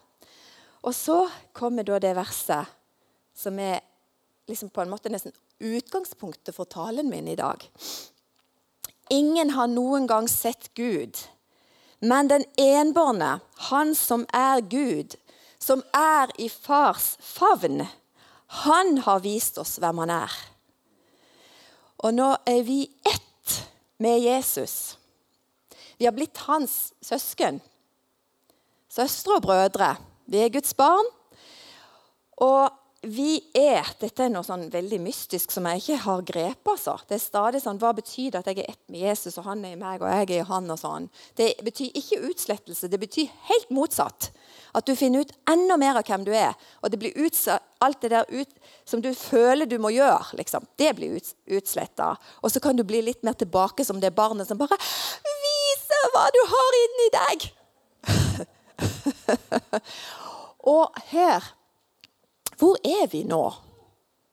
Og 0.82 0.96
så 0.98 1.30
kommer 1.54 1.86
da 1.86 2.00
det 2.02 2.16
verset 2.18 2.70
som 3.38 3.60
er 3.60 3.80
liksom 4.50 4.72
på 4.74 4.84
en 4.84 4.92
måte 4.92 5.12
nesten 5.14 5.34
utgangspunktet 5.62 6.56
for 6.56 6.66
talen 6.66 7.10
min 7.10 7.30
i 7.30 7.38
dag. 7.38 7.62
Ingen 9.14 9.54
har 9.54 9.70
noen 9.70 10.08
gang 10.10 10.28
sett 10.32 10.72
Gud, 10.78 11.18
men 12.00 12.32
den 12.32 12.46
enbårne, 12.58 13.40
han 13.70 13.96
som 13.96 14.26
er 14.34 14.64
Gud, 14.66 15.16
som 15.62 15.84
er 15.94 16.32
i 16.42 16.50
fars 16.50 17.14
favn, 17.22 17.84
han 18.66 18.98
har 19.06 19.22
vist 19.24 19.60
oss 19.62 19.78
hvem 19.80 20.02
han 20.04 20.14
er. 20.16 20.38
Og 22.02 22.16
nå 22.18 22.32
er 22.50 22.64
vi 22.66 22.82
ett 23.06 23.58
med 24.02 24.24
Jesus. 24.24 24.98
Vi 26.02 26.08
har 26.08 26.16
blitt 26.18 26.40
hans 26.48 26.96
søsken. 27.06 27.62
Søstre 28.90 29.38
og 29.38 29.46
brødre. 29.46 29.94
Vi 30.26 30.44
er 30.44 30.54
Guds 30.54 30.76
barn. 30.78 31.10
Og 32.42 32.70
vi 33.02 33.40
er 33.58 33.88
Dette 33.98 34.28
er 34.28 34.30
noe 34.30 34.46
sånn 34.46 34.68
veldig 34.70 35.00
mystisk 35.02 35.50
som 35.54 35.66
jeg 35.66 35.82
ikke 35.82 36.02
har 36.04 36.22
grepet. 36.26 36.70
Altså. 36.70 36.94
Det 37.10 37.16
er 37.18 37.24
stadig 37.24 37.62
sånn, 37.64 37.80
Hva 37.82 37.94
betyr 37.98 38.30
det 38.30 38.42
at 38.44 38.50
jeg 38.52 38.60
er 38.62 38.70
ett 38.76 38.84
med 38.94 39.02
Jesus, 39.02 39.40
og 39.42 39.48
han 39.48 39.64
er 39.66 39.74
i 39.74 39.80
meg, 39.80 40.04
og 40.04 40.12
jeg 40.12 40.28
er 40.28 40.34
i 40.36 40.46
han? 40.46 40.70
og 40.70 40.78
sånn. 40.78 41.08
Det 41.36 41.56
betyr 41.66 41.98
ikke 41.98 42.22
utslettelse. 42.30 42.90
Det 42.92 43.00
betyr 43.02 43.32
helt 43.50 43.74
motsatt. 43.74 44.30
At 44.78 44.86
du 44.86 44.94
finner 44.96 45.26
ut 45.26 45.34
enda 45.50 45.78
mer 45.82 45.98
av 45.98 46.06
hvem 46.06 46.28
du 46.28 46.32
er. 46.36 46.54
Og 46.84 46.94
det 46.94 47.00
blir 47.02 47.18
utsatt, 47.26 47.66
alt 47.82 48.04
det 48.06 48.12
der 48.14 48.30
ut, 48.30 48.52
som 48.86 49.02
du 49.02 49.10
føler 49.18 49.66
du 49.66 49.80
må 49.82 49.90
gjøre, 49.90 50.38
liksom, 50.38 50.68
det 50.78 50.92
blir 51.00 51.18
ut, 51.18 51.32
utsletta. 51.50 52.12
Og 52.46 52.54
så 52.54 52.62
kan 52.62 52.78
du 52.78 52.86
bli 52.86 53.02
litt 53.02 53.26
mer 53.26 53.34
tilbake 53.34 53.82
som 53.88 53.98
det 54.00 54.14
barnet 54.14 54.46
som 54.46 54.60
bare 54.62 54.78
viser 54.78 56.14
hva 56.14 56.28
du 56.30 56.42
har 56.54 56.78
inni 56.84 57.10
deg. 57.18 57.50
og 60.76 61.02
her 61.12 61.52
hvor 62.62 62.78
er 62.86 63.08
vi 63.10 63.24
nå, 63.26 63.42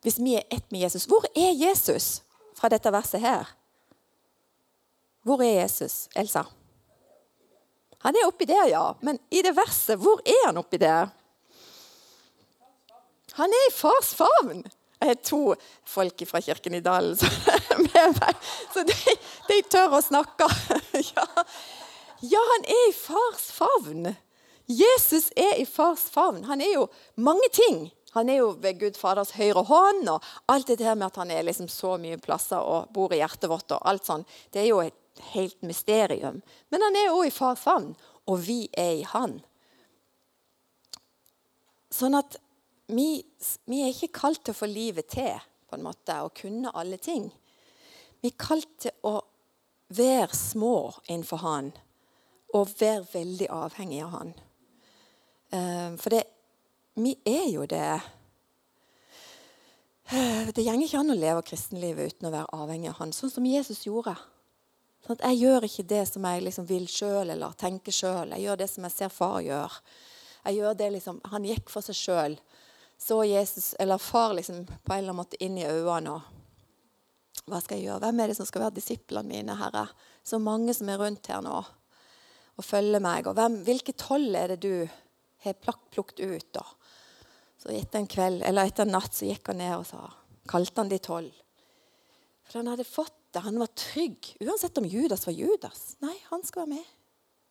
hvis 0.04 0.18
vi 0.20 0.34
er 0.36 0.44
ett 0.52 0.66
med 0.70 0.82
Jesus? 0.84 1.06
Hvor 1.08 1.24
er 1.32 1.54
Jesus 1.56 2.20
fra 2.58 2.68
dette 2.68 2.92
verset 2.92 3.22
her? 3.22 3.48
Hvor 5.24 5.40
er 5.44 5.62
Jesus, 5.62 6.08
Elsa? 6.16 6.42
Han 8.04 8.16
er 8.16 8.28
oppi 8.28 8.44
der, 8.48 8.68
ja. 8.68 8.82
Men 9.00 9.18
i 9.30 9.40
det 9.42 9.54
verset, 9.56 9.96
hvor 9.98 10.20
er 10.26 10.44
han 10.46 10.60
oppi 10.60 10.76
der? 10.76 11.08
Han 13.40 13.54
er 13.54 13.64
i 13.70 13.74
fars 13.74 14.12
favn. 14.18 14.62
Jeg 14.98 15.08
har 15.08 15.18
to 15.24 15.42
folk 15.86 16.22
fra 16.26 16.40
Kirken 16.42 16.74
i 16.74 16.84
Dalen 16.84 17.16
med 17.86 18.16
meg, 18.18 18.46
så 18.74 18.82
de, 18.86 19.18
de 19.48 19.60
tør 19.70 19.98
å 19.98 20.04
snakke. 20.04 20.48
Ja. 20.98 21.24
ja, 22.26 22.40
han 22.52 22.64
er 22.66 22.88
i 22.88 22.94
fars 22.96 23.44
favn. 23.54 24.08
Jesus 24.68 25.30
er 25.36 25.56
i 25.56 25.64
fars 25.64 26.04
favn. 26.12 26.42
Han 26.44 26.60
er 26.60 26.74
jo 26.74 26.88
mange 27.16 27.48
ting. 27.52 27.86
Han 28.12 28.28
er 28.28 28.40
jo 28.42 28.52
ved 28.60 28.80
Gud 28.80 28.96
Faders 29.00 29.34
høyre 29.36 29.62
hånd, 29.68 30.08
og 30.08 30.24
alt 30.48 30.68
det 30.68 30.84
her 30.84 30.96
med 30.96 31.10
at 31.10 31.20
han 31.20 31.30
er 31.32 31.44
liksom 31.44 31.68
så 31.72 31.96
mye 32.00 32.20
plasser 32.20 32.60
og 32.60 32.88
bor 32.92 33.12
i 33.12 33.20
hjertet 33.20 33.50
vårt, 33.50 33.68
og 33.72 33.84
alt 33.88 34.08
sånn, 34.08 34.24
det 34.52 34.62
er 34.62 34.70
jo 34.70 34.80
et 34.84 35.22
helt 35.32 35.60
mysterium. 35.66 36.40
Men 36.72 36.84
han 36.84 36.96
er 36.96 37.12
òg 37.12 37.28
i 37.28 37.34
fars 37.34 37.60
favn, 37.64 37.92
og 38.28 38.40
vi 38.44 38.62
er 38.76 39.00
i 39.00 39.06
han. 39.08 39.38
Sånn 41.92 42.16
at 42.16 42.36
vi, 42.88 43.22
vi, 43.68 43.82
er 43.82 43.92
ikke 43.92 44.12
kalt 44.20 44.42
til 44.44 44.56
å 44.56 44.60
få 44.60 44.68
livet 44.68 45.10
til, 45.12 45.36
på 45.68 45.76
en 45.76 45.84
måte, 45.84 46.16
og 46.24 46.36
kunne 46.36 46.72
alle 46.76 47.00
ting. 47.00 47.28
Vi 48.20 48.32
er 48.32 48.40
kalt 48.40 48.70
til 48.84 49.08
å 49.08 49.18
være 49.96 50.32
små 50.36 50.76
innenfor 51.06 51.44
han, 51.44 51.72
og 52.56 52.72
være 52.80 53.04
veldig 53.12 53.48
avhengig 53.52 54.04
av 54.04 54.14
han. 54.16 54.36
Uh, 55.52 55.96
for 56.00 56.12
det 56.12 56.24
vi 56.98 57.14
er 57.24 57.46
jo 57.52 57.66
det. 57.66 58.00
Det 60.54 60.64
går 60.64 60.80
ikke 60.82 60.98
an 60.98 61.12
å 61.12 61.18
leve 61.18 61.44
kristenlivet 61.46 62.14
uten 62.14 62.26
å 62.26 62.32
være 62.32 62.56
avhengig 62.56 62.88
av 62.90 62.98
Han, 63.02 63.12
sånn 63.14 63.30
som 63.30 63.46
Jesus 63.46 63.84
gjorde. 63.86 64.16
Sånn 65.06 65.20
jeg 65.20 65.38
gjør 65.44 65.66
ikke 65.68 65.84
det 65.92 66.00
som 66.10 66.24
jeg 66.26 66.42
liksom 66.46 66.66
vil 66.66 66.88
sjøl 66.90 67.30
eller 67.34 67.54
tenker 67.60 67.94
sjøl. 67.94 68.32
Jeg 68.34 68.48
gjør 68.48 68.58
det 68.62 68.68
som 68.72 68.88
jeg 68.88 68.96
ser 68.96 69.12
far 69.14 69.38
gjør. 69.44 69.78
Jeg 70.48 70.58
gjør 70.58 70.78
det 70.80 70.90
liksom, 70.96 71.20
Han 71.30 71.46
gikk 71.46 71.70
for 71.70 71.86
seg 71.86 72.00
sjøl. 72.00 72.38
Så 72.98 73.20
Jesus, 73.28 73.74
eller 73.78 74.02
far 74.02 74.34
liksom, 74.34 74.64
på 74.66 74.92
en 74.92 74.98
eller 74.98 75.12
annen 75.12 75.20
måte 75.20 75.38
inn 75.44 75.58
i 75.60 75.68
øynene. 75.68 76.16
og 76.16 77.44
Hva 77.46 77.60
skal 77.62 77.78
jeg 77.78 77.92
gjøre? 77.92 78.02
Hvem 78.08 78.22
er 78.24 78.32
det 78.32 78.38
som 78.40 78.48
skal 78.48 78.64
være 78.64 78.78
disiplene 78.80 79.28
mine, 79.28 79.58
Herre? 79.60 79.86
Så 80.26 80.40
mange 80.42 80.74
som 80.74 80.88
er 80.90 80.98
rundt 80.98 81.30
her 81.30 81.44
nå 81.44 81.60
og 82.58 82.66
følger 82.66 82.98
meg. 82.98 83.28
Og 83.30 83.36
hvem, 83.38 83.60
hvilke 83.62 83.94
tolv 83.94 84.34
er 84.34 84.56
det 84.56 84.64
du 84.64 84.88
har 85.44 85.58
plukket 85.62 86.20
ut? 86.20 86.48
da? 86.52 86.64
Så 87.58 87.72
etter 87.74 87.98
en 88.02 88.10
kveld, 88.10 88.42
eller 88.46 88.68
etter 88.68 88.86
en 88.86 88.94
natt 88.94 89.14
så 89.14 89.26
gikk 89.26 89.50
han 89.50 89.60
ned 89.62 89.74
og 89.80 89.86
sa, 89.88 90.04
kalte 90.48 90.82
han 90.82 90.90
de 90.92 90.98
tolv. 91.02 91.42
For 92.48 92.60
han 92.60 92.70
hadde 92.70 92.86
fått 92.86 93.16
det. 93.34 93.42
Han 93.44 93.58
var 93.60 93.72
trygg, 93.76 94.30
uansett 94.40 94.78
om 94.80 94.86
Judas 94.88 95.26
var 95.26 95.36
Judas. 95.36 95.82
Nei, 96.00 96.14
han 96.30 96.44
skal 96.46 96.64
være 96.64 96.78
med. 96.78 96.94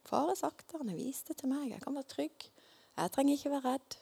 Far 0.08 0.30
har 0.32 0.40
sagt 0.40 0.66
det, 0.72 0.80
han 0.80 0.90
har 0.90 0.98
vist 0.98 1.28
det 1.30 1.38
til 1.42 1.52
meg. 1.52 1.68
Jeg 1.74 1.84
kan 1.84 1.98
være 1.98 2.12
trygg. 2.14 2.48
Jeg 2.98 3.14
trenger 3.14 3.38
ikke 3.38 3.52
være 3.54 3.74
redd. 3.74 3.98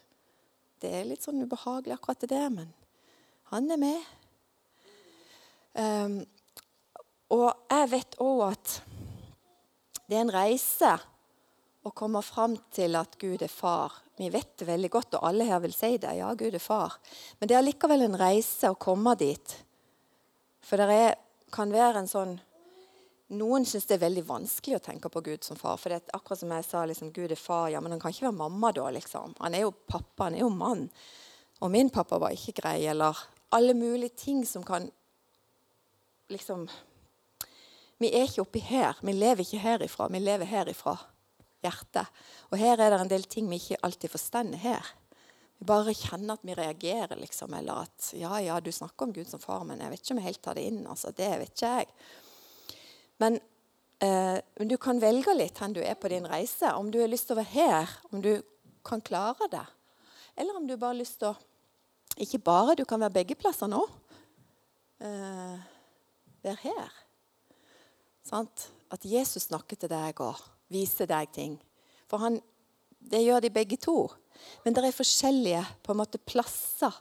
Det 0.84 0.92
er 0.94 1.08
litt 1.10 1.26
sånn 1.26 1.42
ubehagelig, 1.42 1.96
akkurat 1.98 2.22
det 2.22 2.30
der, 2.32 2.48
men 2.54 2.70
han 3.52 3.68
er 3.74 3.82
med. 3.82 4.12
Um, 5.76 6.20
og 7.34 7.50
jeg 7.74 7.90
vet 7.92 8.18
òg 8.24 8.44
at 8.52 8.76
det 10.06 10.16
er 10.16 10.24
en 10.24 10.36
reise 10.36 10.94
å 11.86 11.94
komme 11.94 12.22
fram 12.26 12.58
til 12.74 12.98
at 12.98 13.20
Gud 13.22 13.46
er 13.46 13.52
far 13.52 14.02
vi 14.18 14.30
vet 14.30 14.58
det 14.58 14.66
veldig 14.66 14.90
godt, 14.90 15.18
og 15.18 15.28
alle 15.28 15.48
her 15.50 15.60
vil 15.60 15.74
si 15.76 15.98
det. 16.00 16.14
Ja, 16.16 16.32
Gud 16.40 16.56
er 16.56 16.64
far. 16.64 16.94
Men 17.40 17.52
det 17.52 17.58
er 17.58 17.66
likevel 17.66 18.06
en 18.06 18.16
reise 18.20 18.72
å 18.72 18.78
komme 18.80 19.12
dit. 19.20 19.56
For 20.64 20.80
det 20.80 20.96
er, 20.96 21.18
kan 21.54 21.74
være 21.74 22.04
en 22.04 22.12
sånn 22.12 22.38
Noen 23.36 23.64
syns 23.66 23.88
det 23.90 23.96
er 23.96 24.04
veldig 24.04 24.22
vanskelig 24.28 24.76
å 24.78 24.84
tenke 24.86 25.10
på 25.10 25.24
Gud 25.26 25.42
som 25.44 25.58
far. 25.58 25.80
For 25.82 25.90
det 25.90 25.96
er 25.98 26.14
akkurat 26.14 26.38
som 26.38 26.52
jeg 26.54 26.66
sa, 26.68 26.84
liksom, 26.86 27.10
Gud 27.10 27.32
er 27.34 27.40
far. 27.42 27.72
Ja, 27.74 27.80
men 27.82 27.96
han 27.96 28.00
kan 28.00 28.14
ikke 28.14 28.28
være 28.28 28.38
mamma 28.38 28.70
da, 28.78 28.84
liksom. 28.94 29.34
Han 29.40 29.58
er 29.58 29.64
jo 29.64 29.72
pappa, 29.74 30.28
han 30.28 30.38
er 30.38 30.44
jo 30.44 30.52
mann. 30.54 30.84
Og 31.66 31.72
min 31.74 31.90
pappa 31.90 32.20
var 32.22 32.36
ikke 32.38 32.54
grei. 32.60 32.76
Eller 32.86 33.18
alle 33.58 33.74
mulige 33.74 34.14
ting 34.28 34.44
som 34.46 34.64
kan 34.64 34.86
liksom 36.30 36.68
Vi 37.98 38.12
er 38.14 38.30
ikke 38.30 38.46
oppi 38.46 38.62
her. 38.62 39.02
Vi 39.02 39.18
lever 39.18 39.42
ikke 39.42 39.64
herifra. 39.64 40.08
Vi 40.14 40.22
lever 40.22 40.46
herifra 40.46 40.98
hjertet. 41.66 42.22
Og 42.52 42.60
her 42.62 42.80
er 42.80 42.94
det 42.94 43.02
en 43.02 43.12
del 43.12 43.26
ting 43.30 43.50
vi 43.50 43.60
ikke 43.62 43.82
alltid 43.86 44.14
forstår 44.14 44.56
her. 44.62 44.94
Vi 45.60 45.68
bare 45.68 45.96
kjenner 45.96 46.36
at 46.36 46.46
vi 46.46 46.56
reagerer, 46.58 47.16
liksom. 47.20 47.54
Eller 47.56 47.86
at 47.86 48.12
ja, 48.18 48.38
ja, 48.44 48.60
du 48.60 48.72
snakker 48.76 49.08
om 49.08 49.14
Gud 49.16 49.30
som 49.30 49.42
far, 49.42 49.64
men 49.68 49.82
jeg 49.82 49.94
vet 49.94 50.04
ikke 50.04 50.16
om 50.16 50.22
jeg 50.22 50.30
helt 50.30 50.44
tar 50.44 50.60
det 50.60 50.66
inn. 50.70 50.82
altså, 50.88 51.12
Det 51.16 51.30
vet 51.42 51.54
ikke 51.54 51.74
jeg. 51.80 51.92
Men 53.24 53.40
eh, 54.04 54.38
du 54.60 54.76
kan 54.82 55.00
velge 55.02 55.36
litt 55.38 55.60
hvor 55.60 55.76
du 55.76 55.82
er 55.84 55.96
på 56.00 56.12
din 56.12 56.28
reise. 56.28 56.74
Om 56.76 56.92
du 56.92 57.00
har 57.02 57.12
lyst 57.12 57.30
til 57.30 57.38
å 57.38 57.42
være 57.42 57.56
her, 57.56 57.96
om 58.12 58.24
du 58.24 58.34
kan 58.86 59.02
klare 59.02 59.48
det. 59.52 59.66
Eller 60.36 60.58
om 60.58 60.68
du 60.68 60.76
bare 60.76 60.94
har 60.94 61.04
lyst 61.04 61.22
til 61.24 61.34
å 61.34 61.36
Ikke 62.16 62.40
bare, 62.40 62.78
du 62.80 62.86
kan 62.88 63.02
være 63.02 63.12
begge 63.12 63.36
plasser 63.36 63.68
nå. 63.68 63.82
Eh, 65.04 65.56
være 66.46 66.62
her. 66.62 66.94
Sant? 68.24 68.70
At 68.88 69.04
Jesus 69.04 69.50
snakker 69.50 69.76
til 69.76 69.92
deg 69.92 70.22
og 70.24 70.40
viser 70.72 71.10
deg 71.10 71.32
ting. 71.36 71.58
For 72.10 72.22
han, 72.24 72.40
det 73.00 73.24
gjør 73.24 73.44
de 73.46 73.54
begge 73.54 73.78
to. 73.82 74.06
Men 74.64 74.76
det 74.76 74.84
er 74.84 74.96
forskjellige 74.96 75.64
på 75.84 75.94
en 75.94 76.02
måte 76.02 76.22
plasser 76.22 76.94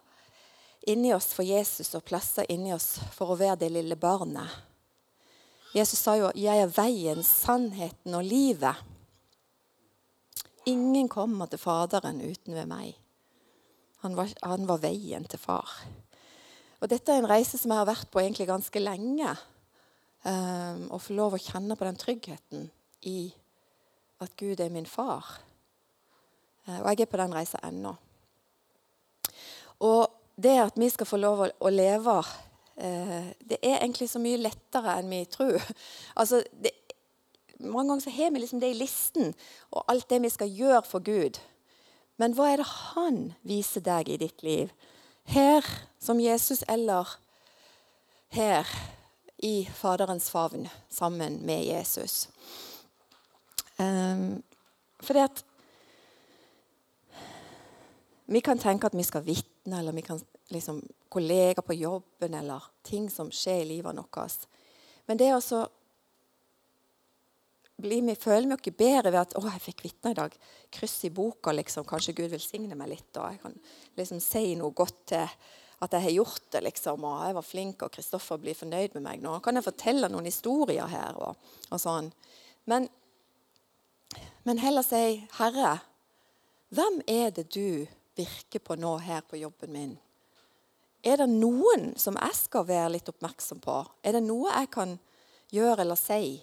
inni 0.86 1.14
oss 1.16 1.32
for 1.36 1.46
Jesus 1.46 1.94
og 1.96 2.04
plasser 2.04 2.48
inni 2.52 2.74
oss 2.74 2.98
for 3.14 3.32
å 3.32 3.38
være 3.40 3.62
det 3.64 3.72
lille 3.72 3.96
barnet. 3.96 4.48
Jesus 5.74 5.98
sa 5.98 6.14
jo 6.16 6.30
'Jeg 6.34 6.58
er 6.60 6.70
veien, 6.70 7.22
sannheten 7.22 8.14
og 8.14 8.22
livet'. 8.22 8.82
Ingen 10.66 11.08
kommer 11.08 11.46
til 11.46 11.58
Faderen 11.58 12.20
uten 12.20 12.54
ved 12.54 12.66
meg. 12.66 12.94
Han 14.00 14.16
var, 14.16 14.28
han 14.42 14.66
var, 14.68 14.78
veien 14.78 15.24
til 15.24 15.38
far. 15.38 15.68
Og 16.80 16.88
Dette 16.88 17.12
er 17.12 17.18
en 17.18 17.28
reise 17.28 17.58
som 17.58 17.70
jeg 17.70 17.78
har 17.78 17.88
vært 17.88 18.10
på 18.10 18.20
egentlig 18.20 18.46
ganske 18.46 18.80
lenge. 18.80 19.36
Um, 20.24 20.88
å 20.92 20.98
få 21.00 21.12
lov 21.16 21.34
å 21.34 21.40
kjenne 21.40 21.76
på 21.76 21.84
den 21.84 21.96
tryggheten 21.96 22.70
i 23.02 23.32
at 24.20 24.36
Gud 24.36 24.60
er 24.60 24.72
min 24.72 24.86
far. 24.86 25.40
Eh, 26.66 26.80
og 26.80 26.88
jeg 26.90 27.00
er 27.00 27.10
på 27.10 27.20
den 27.20 27.34
reisa 27.34 27.58
ennå. 27.66 27.94
Og 29.84 30.10
det 30.36 30.58
at 30.60 30.78
vi 30.78 30.88
skal 30.88 31.06
få 31.06 31.18
lov 31.20 31.44
å, 31.46 31.70
leve, 31.70 32.16
eh, 32.76 33.32
det 33.40 33.58
er 33.62 33.80
egentlig 33.80 34.08
så 34.10 34.22
mye 34.22 34.40
lettere 34.40 34.98
enn 34.98 35.10
vi 35.12 35.24
tror. 35.30 35.60
Altså, 36.20 36.42
det, 36.62 36.72
mange 37.58 37.88
ganger 37.88 38.04
så 38.06 38.14
har 38.14 38.30
vi 38.30 38.42
liksom 38.42 38.60
det 38.60 38.70
i 38.74 38.78
listen, 38.78 39.34
og 39.70 39.84
alt 39.88 40.08
det 40.10 40.22
vi 40.22 40.32
skal 40.32 40.50
gjøre 40.50 40.82
for 40.88 41.04
Gud. 41.04 41.38
Men 42.16 42.34
hva 42.36 42.52
er 42.52 42.62
det 42.62 42.70
han 42.94 43.20
viser 43.42 43.82
deg 43.82 44.08
i 44.08 44.18
ditt 44.20 44.42
liv? 44.46 44.70
Her 45.24 45.66
som 45.98 46.20
Jesus, 46.20 46.62
eller 46.68 47.16
her 48.34 48.68
i 49.42 49.64
Faderens 49.74 50.28
favn 50.30 50.68
sammen 50.90 51.40
med 51.46 51.64
Jesus? 51.64 52.28
Um, 53.78 54.42
fordi 55.02 55.24
at 55.24 55.44
Vi 58.26 58.40
kan 58.40 58.58
tenke 58.58 58.88
at 58.88 58.94
vi 58.96 59.04
skal 59.04 59.20
vitne, 59.20 59.78
eller 59.78 59.92
vi 59.92 60.02
kan 60.02 60.20
liksom 60.48 60.80
kollegaer 61.12 61.60
på 61.60 61.74
jobben, 61.76 62.34
eller 62.34 62.62
ting 62.82 63.10
som 63.10 63.28
skjer 63.30 63.60
i 63.60 63.66
livet 63.68 63.96
vårt. 63.96 64.46
Men 65.06 65.18
det 65.20 65.28
å 65.34 65.66
bli 67.76 68.00
med, 68.02 68.18
føler 68.18 68.48
vi 68.48 68.54
oss 68.54 68.76
bedre 68.78 69.10
ved 69.10 69.20
at 69.20 69.34
'Å, 69.34 69.42
jeg 69.52 69.60
fikk 69.60 69.84
vitne 69.84 70.10
i 70.10 70.14
dag'. 70.14 70.38
Kryss 70.70 71.04
i 71.04 71.10
boka, 71.10 71.52
liksom. 71.52 71.84
Kanskje 71.84 72.14
Gud 72.14 72.30
velsigne 72.30 72.74
meg 72.74 72.88
litt. 72.88 73.16
Og 73.16 73.30
jeg 73.30 73.40
kan 73.42 73.60
liksom 73.96 74.20
si 74.20 74.54
noe 74.54 74.70
godt 74.70 75.06
til 75.06 75.28
at 75.82 75.90
jeg 75.90 76.02
har 76.02 76.10
gjort 76.10 76.50
det, 76.50 76.62
liksom. 76.62 77.04
Og 77.04 77.26
jeg 77.26 77.34
var 77.34 77.42
flink, 77.42 77.82
og 77.82 77.92
Kristoffer 77.92 78.38
blir 78.38 78.54
fornøyd 78.54 78.94
med 78.94 79.02
meg. 79.02 79.22
Nå 79.22 79.42
kan 79.42 79.54
jeg 79.54 79.64
fortelle 79.64 80.08
noen 80.08 80.24
historier 80.24 80.86
her. 80.86 81.14
og, 81.16 81.36
og 81.70 81.80
sånn. 81.80 82.12
Men, 82.66 82.88
men 84.44 84.58
heller 84.58 84.82
si 84.84 85.26
'Herre, 85.38 85.78
hvem 86.68 87.00
er 87.08 87.30
det 87.30 87.48
du 87.54 87.86
virker 88.16 88.58
på 88.58 88.76
nå 88.76 88.96
her 88.98 89.20
på 89.20 89.36
jobben 89.36 89.72
min?' 89.72 89.98
Er 91.04 91.20
det 91.20 91.28
noen 91.28 91.92
som 92.00 92.16
jeg 92.16 92.36
skal 92.36 92.64
være 92.64 92.94
litt 92.94 93.08
oppmerksom 93.08 93.60
på? 93.60 93.76
Er 94.00 94.16
det 94.16 94.22
noe 94.24 94.48
jeg 94.48 94.70
kan 94.72 94.94
gjøre 95.52 95.84
eller 95.84 96.00
si? 96.00 96.40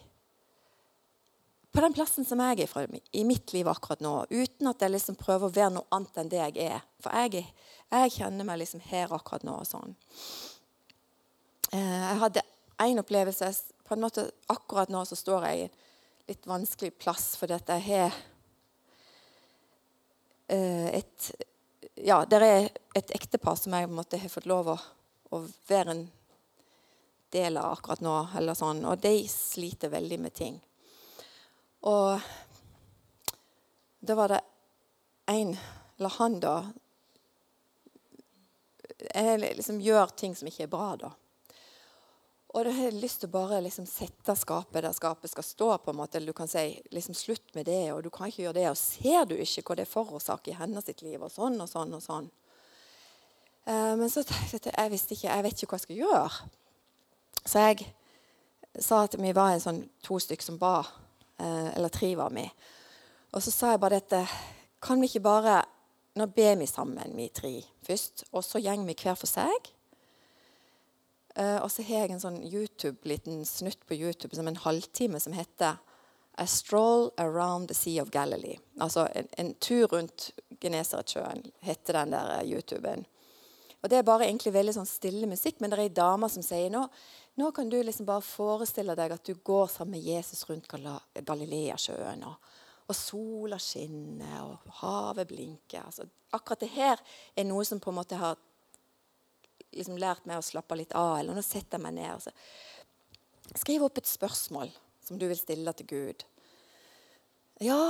På 1.72 1.82
den 1.82 1.96
plassen 1.96 2.28
som 2.28 2.40
jeg 2.44 2.62
er 2.62 2.70
fra 2.70 2.84
i 2.86 3.24
mitt 3.26 3.54
liv 3.56 3.68
akkurat 3.72 4.04
nå, 4.04 4.26
uten 4.30 4.70
at 4.70 4.84
jeg 4.84 4.92
liksom 4.92 5.18
prøver 5.18 5.48
å 5.48 5.56
være 5.56 5.74
noe 5.78 5.90
annet 5.96 6.20
enn 6.22 6.30
det 6.30 6.42
jeg 6.42 6.68
er. 6.68 6.86
For 7.02 7.16
jeg, 7.16 7.46
jeg 7.90 8.14
kjenner 8.20 8.46
meg 8.46 8.60
liksom 8.62 8.84
her 8.86 9.14
akkurat 9.16 9.46
nå 9.48 9.56
og 9.64 9.70
sånn. 9.70 9.96
Eh, 11.72 11.80
jeg 11.80 12.22
hadde 12.22 12.44
en 12.86 13.02
opplevelse 13.02 13.54
på 13.88 13.96
en 13.96 14.04
måte 14.04 14.28
Akkurat 14.52 14.92
nå 14.92 15.04
så 15.08 15.16
står 15.16 15.48
jeg 15.48 15.64
i 15.64 15.72
litt 16.32 16.48
vanskelig 16.48 16.94
plass 17.02 17.34
fordi 17.40 17.58
at 17.58 17.72
jeg 17.76 17.84
har 17.90 18.20
eh, 20.48 20.88
et 21.02 21.32
ja, 22.02 22.22
det 22.26 22.40
er 22.42 22.70
et 22.98 23.14
ektepar 23.14 23.58
som 23.60 23.76
jeg 23.76 23.90
måtte, 23.92 24.18
har 24.18 24.32
fått 24.32 24.48
lov 24.50 24.72
å, 24.74 24.78
å, 25.36 25.42
være 25.68 25.94
en 25.94 26.06
del 27.36 27.60
av 27.60 27.76
akkurat 27.76 28.02
nå. 28.02 28.16
eller 28.40 28.58
sånn, 28.58 28.86
Og 28.88 29.02
de 29.04 29.14
sliter 29.30 29.92
veldig 29.92 30.20
med 30.20 30.34
ting. 30.34 30.58
Og 31.86 32.20
da 34.00 34.18
var 34.18 34.34
det 34.34 34.40
en, 35.30 35.54
eller 36.00 36.16
han, 36.18 36.40
da 36.42 36.56
jeg 39.02 39.40
liksom 39.42 39.82
gjør 39.82 40.16
ting 40.18 40.36
som 40.38 40.50
ikke 40.50 40.66
er 40.66 40.72
bra, 40.72 40.96
da. 40.98 41.12
Og 42.52 42.66
da 42.68 42.72
har 42.76 42.92
lyst 42.92 43.22
til 43.22 43.30
å 43.30 43.32
bare 43.32 43.62
liksom 43.64 43.86
sette 43.88 44.34
skapet 44.36 44.84
der 44.84 44.96
skapet 44.96 45.32
skal 45.32 45.46
stå. 45.46 45.78
på 45.78 45.92
en 45.92 45.98
måte, 45.98 46.18
eller 46.18 46.28
Du 46.28 46.34
kan 46.34 46.48
si 46.48 46.82
liksom 46.92 47.16
slutt 47.16 47.56
med 47.56 47.66
det, 47.66 47.94
og 47.94 48.04
du 48.04 48.10
kan 48.10 48.28
ikke 48.28 48.44
gjøre 48.44 48.60
det. 48.60 48.70
Og 48.70 48.78
ser 48.78 49.26
du 49.26 49.36
ikke 49.36 49.64
hva 49.64 49.76
det 49.76 49.88
forårsaker 49.88 50.52
i 50.52 50.60
hennes 50.60 50.86
sitt 50.86 51.02
liv? 51.02 51.22
Og 51.22 51.32
sånn 51.32 51.62
og 51.62 51.70
sånn 51.70 51.94
og 51.94 52.04
sånn. 52.04 52.30
Uh, 53.68 53.96
men 53.96 54.10
så 54.10 54.24
tenkte 54.24 54.68
jeg 54.68 54.76
jeg 54.76 54.92
visste 54.92 55.14
ikke, 55.14 55.30
jeg 55.30 55.44
vet 55.44 55.64
ikke 55.64 55.72
hva 55.72 55.80
jeg 55.80 55.86
skal 55.86 56.02
gjøre. 56.02 56.30
Så 57.46 57.60
jeg 57.60 57.88
sa 58.80 59.04
at 59.06 59.16
vi 59.16 59.32
var 59.32 59.54
en 59.54 59.64
sånn 59.64 59.84
to 60.04 60.20
stykk 60.20 60.44
som 60.44 60.60
ba. 60.60 60.82
Uh, 61.40 61.72
eller 61.78 61.90
tre 61.90 62.16
var 62.20 62.36
vi. 62.36 62.50
Og 63.32 63.44
så 63.44 63.52
sa 63.52 63.72
jeg 63.72 63.80
bare 63.80 64.02
dette 64.02 64.26
Kan 64.84 65.00
vi 65.02 65.08
ikke 65.08 65.24
bare 65.24 65.62
Nå 66.20 66.26
ber 66.28 66.58
vi 66.60 66.68
sammen, 66.68 67.16
vi 67.16 67.30
tre 67.32 67.62
først. 67.88 68.26
Og 68.36 68.44
så 68.44 68.60
går 68.60 68.84
vi 68.84 68.98
hver 69.00 69.16
for 69.16 69.32
seg. 69.32 69.72
Uh, 71.40 71.64
og 71.64 71.72
så 71.72 71.86
har 71.88 72.06
jeg 72.06 72.16
en 72.16 72.24
sånn 72.24 72.42
YouTube, 72.44 73.00
liten 73.08 73.46
snutt 73.48 73.86
på 73.88 73.96
YouTube 73.96 74.36
som 74.36 74.50
en 74.50 74.60
halvtime 74.60 75.20
som 75.24 75.36
heter 75.36 75.80
A 76.40 76.48
Stroll 76.48 77.10
Around 77.22 77.72
the 77.72 77.78
Sea 77.78 78.04
of 78.04 78.12
Galilee. 78.12 78.60
Altså 78.80 79.08
en, 79.16 79.30
en 79.40 79.54
tur 79.64 79.88
rundt 79.94 80.32
Genesaretsjøen, 80.62 81.46
heter 81.64 82.02
den 82.02 82.16
der 82.16 82.36
uh, 82.36 82.44
YouTuben. 82.44 83.08
Og 83.82 83.90
Det 83.90 83.98
er 83.98 84.06
bare 84.06 84.28
egentlig 84.28 84.54
veldig 84.54 84.76
sånn 84.76 84.90
stille 84.90 85.28
musikk, 85.30 85.58
men 85.60 85.72
det 85.72 85.80
er 85.80 85.88
ei 85.88 85.94
dame 85.96 86.30
som 86.30 86.44
sier 86.46 86.70
nå, 86.70 86.84
nå 87.42 87.48
kan 87.56 87.70
du 87.72 87.80
liksom 87.82 88.06
bare 88.06 88.22
forestille 88.22 88.96
deg 88.98 89.16
at 89.16 89.26
du 89.26 89.34
går 89.34 89.72
sammen 89.74 89.96
med 89.96 90.06
Jesus 90.06 90.44
rundt 90.50 90.68
Galileasjøen. 90.70 92.26
Og, 92.28 92.52
og 92.92 92.98
sola 92.98 93.58
skinner, 93.62 94.44
og 94.44 94.78
havet 94.84 95.32
blinker. 95.32 95.88
Altså, 95.88 96.06
akkurat 96.36 96.62
det 96.62 96.74
her 96.76 97.02
er 97.36 97.48
noe 97.50 97.66
som 97.66 97.82
på 97.82 97.90
en 97.90 97.98
måte 98.02 98.20
har 98.20 98.38
liksom 99.76 100.00
lært 100.02 100.28
meg 100.30 100.40
å 100.40 100.46
slappe 100.46 100.78
litt 100.80 100.94
av. 100.98 101.18
Eller 101.20 101.38
nå 101.38 101.44
setter 101.46 101.78
jeg 101.78 101.86
meg 101.86 101.98
ned. 101.98 102.14
Altså. 102.18 102.34
Skriv 103.60 103.86
opp 103.88 104.00
et 104.00 104.10
spørsmål 104.10 104.72
som 105.04 105.20
du 105.20 105.28
vil 105.30 105.40
stille 105.40 105.74
til 105.78 105.90
Gud. 105.92 106.26
Ja 107.62 107.82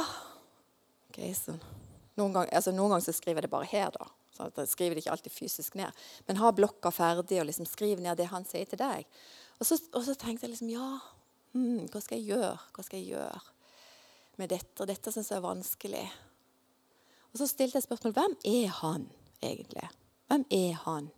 okay, 1.12 1.32
så 1.36 1.54
noen, 2.20 2.34
ganger 2.34 2.52
altså, 2.56 2.74
gang 2.76 3.04
så 3.04 3.13
skriver 3.15 3.41
jeg 3.41 3.48
det 3.48 3.54
bare 3.54 3.70
her, 3.72 3.91
da. 3.96 4.08
Så 4.36 4.48
jeg 4.48 4.72
skriver 4.72 4.96
det 4.96 5.04
ikke 5.04 5.13
alltid 5.15 5.34
fysisk 5.36 5.78
ned. 5.80 6.04
Men 6.28 6.39
ha 6.41 6.52
blokka 6.56 6.91
ferdig 6.94 7.39
og 7.41 7.48
liksom 7.50 7.67
skriv 7.70 8.02
ned 8.04 8.20
det 8.20 8.30
han 8.32 8.48
sier 8.48 8.67
til 8.70 8.80
deg. 8.82 9.08
Og 9.60 9.67
så, 9.67 9.78
og 9.94 10.06
så 10.08 10.15
tenkte 10.17 10.48
jeg 10.48 10.56
liksom 10.56 10.72
Ja, 10.72 10.89
hmm, 11.54 11.88
hva 11.91 12.02
skal 12.04 12.20
jeg 12.20 12.34
gjøre? 12.34 12.56
Hva 12.76 12.86
skal 12.88 13.02
jeg 13.02 13.13
gjøre 13.13 13.41
med 14.41 14.54
dette? 14.54 14.76
Og 14.80 14.89
dette 14.89 15.13
syns 15.13 15.32
jeg 15.32 15.39
er 15.39 15.46
vanskelig. 15.46 16.06
Og 17.32 17.39
så 17.39 17.48
stilte 17.48 17.80
jeg 17.80 17.88
spørsmål 17.88 18.15
hvem 18.17 18.38
er 18.50 18.78
han 18.82 19.10
egentlig? 19.44 19.88
Hvem 20.32 20.46
er 20.58 20.80
han? 20.86 21.12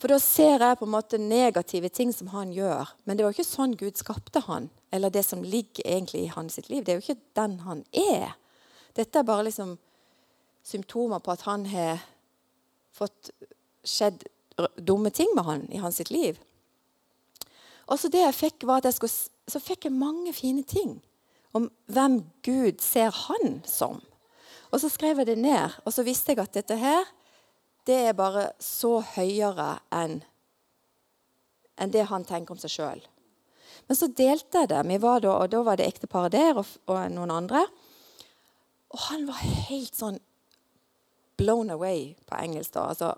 For 0.00 0.08
da 0.08 0.16
ser 0.22 0.62
jeg 0.62 0.78
på 0.80 0.86
en 0.86 0.94
måte 0.94 1.18
negative 1.20 1.90
ting 1.92 2.12
som 2.16 2.30
han 2.32 2.54
gjør. 2.56 2.88
Men 3.04 3.18
det 3.18 3.26
var 3.26 3.34
ikke 3.34 3.44
sånn 3.44 3.76
Gud 3.76 4.00
skapte 4.00 4.40
han, 4.46 4.70
eller 4.92 5.12
det 5.12 5.26
som 5.26 5.44
ligger 5.44 5.84
egentlig 5.84 6.24
i 6.24 6.32
hans 6.32 6.56
liv. 6.70 6.84
Det 6.84 6.94
er 6.94 7.00
jo 7.00 7.04
ikke 7.04 7.34
den 7.36 7.58
han 7.66 7.84
er. 7.92 8.32
Dette 8.96 9.20
er 9.20 9.28
bare 9.28 9.44
liksom 9.50 9.76
symptomer 10.64 11.20
på 11.20 11.34
at 11.34 11.44
han 11.44 11.66
har 11.68 12.00
fått 12.96 13.30
skjedd 13.84 14.24
dumme 14.80 15.12
ting 15.12 15.30
med 15.36 15.44
han 15.44 15.68
i 15.72 15.80
hans 15.80 16.00
liv. 16.10 16.40
Og 17.90 17.98
så 17.98 18.08
det 18.08 18.22
jeg 18.22 18.38
fikk, 18.38 18.66
var 18.68 18.80
at 18.80 18.88
jeg 18.88 18.98
skulle, 18.98 19.30
så 19.50 19.60
fikk 19.62 19.88
jeg 19.88 19.96
mange 19.96 20.32
fine 20.36 20.64
ting 20.64 20.98
om 21.56 21.68
hvem 21.90 22.20
Gud 22.46 22.80
ser 22.84 23.10
han 23.26 23.60
som. 23.66 23.98
Og 24.70 24.80
så 24.80 24.90
skrev 24.92 25.18
jeg 25.20 25.32
det 25.32 25.40
ned, 25.42 25.74
og 25.84 25.92
så 25.92 26.04
visste 26.06 26.32
jeg 26.32 26.42
at 26.42 26.54
dette 26.54 26.76
her 26.78 27.08
det 27.88 27.96
er 28.10 28.18
bare 28.18 28.50
så 28.62 28.98
høyere 29.16 29.78
enn 29.94 30.20
enn 31.80 31.92
det 31.94 32.04
han 32.10 32.26
tenker 32.28 32.52
om 32.52 32.60
seg 32.60 32.74
sjøl. 32.74 32.98
Men 33.88 33.96
så 33.96 34.10
delte 34.12 34.60
jeg 34.60 34.68
det. 34.68 34.80
Vi 34.84 34.98
var 35.00 35.22
da, 35.24 35.32
og 35.40 35.48
da 35.52 35.62
var 35.64 35.78
det 35.80 35.86
ekteparet 35.88 36.34
der 36.34 36.60
og, 36.60 36.68
og, 36.90 36.98
noen 37.14 37.32
andre. 37.32 37.62
Og 38.92 39.00
han 39.08 39.24
var 39.28 39.40
helt 39.70 39.96
sånn 39.96 40.20
blown 41.40 41.72
away 41.72 42.12
på 42.28 42.36
engelsk. 42.36 42.74
da. 42.76 42.90
Altså, 42.92 43.14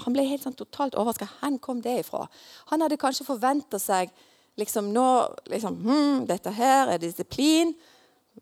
han 0.00 0.16
ble 0.16 0.24
helt 0.30 0.46
sånn 0.46 0.56
totalt 0.56 0.96
overraska. 0.96 1.28
Hvor 1.42 1.60
kom 1.62 1.82
det 1.84 1.98
ifra? 2.06 2.24
Han 2.72 2.80
hadde 2.80 2.98
kanskje 3.00 3.28
forventa 3.28 3.78
seg 3.78 4.14
liksom 4.60 4.90
nå 4.94 5.06
liksom, 5.52 5.76
hm, 5.84 6.26
Dette 6.30 6.52
her 6.56 6.94
er 6.94 7.02
disiplin. 7.02 7.74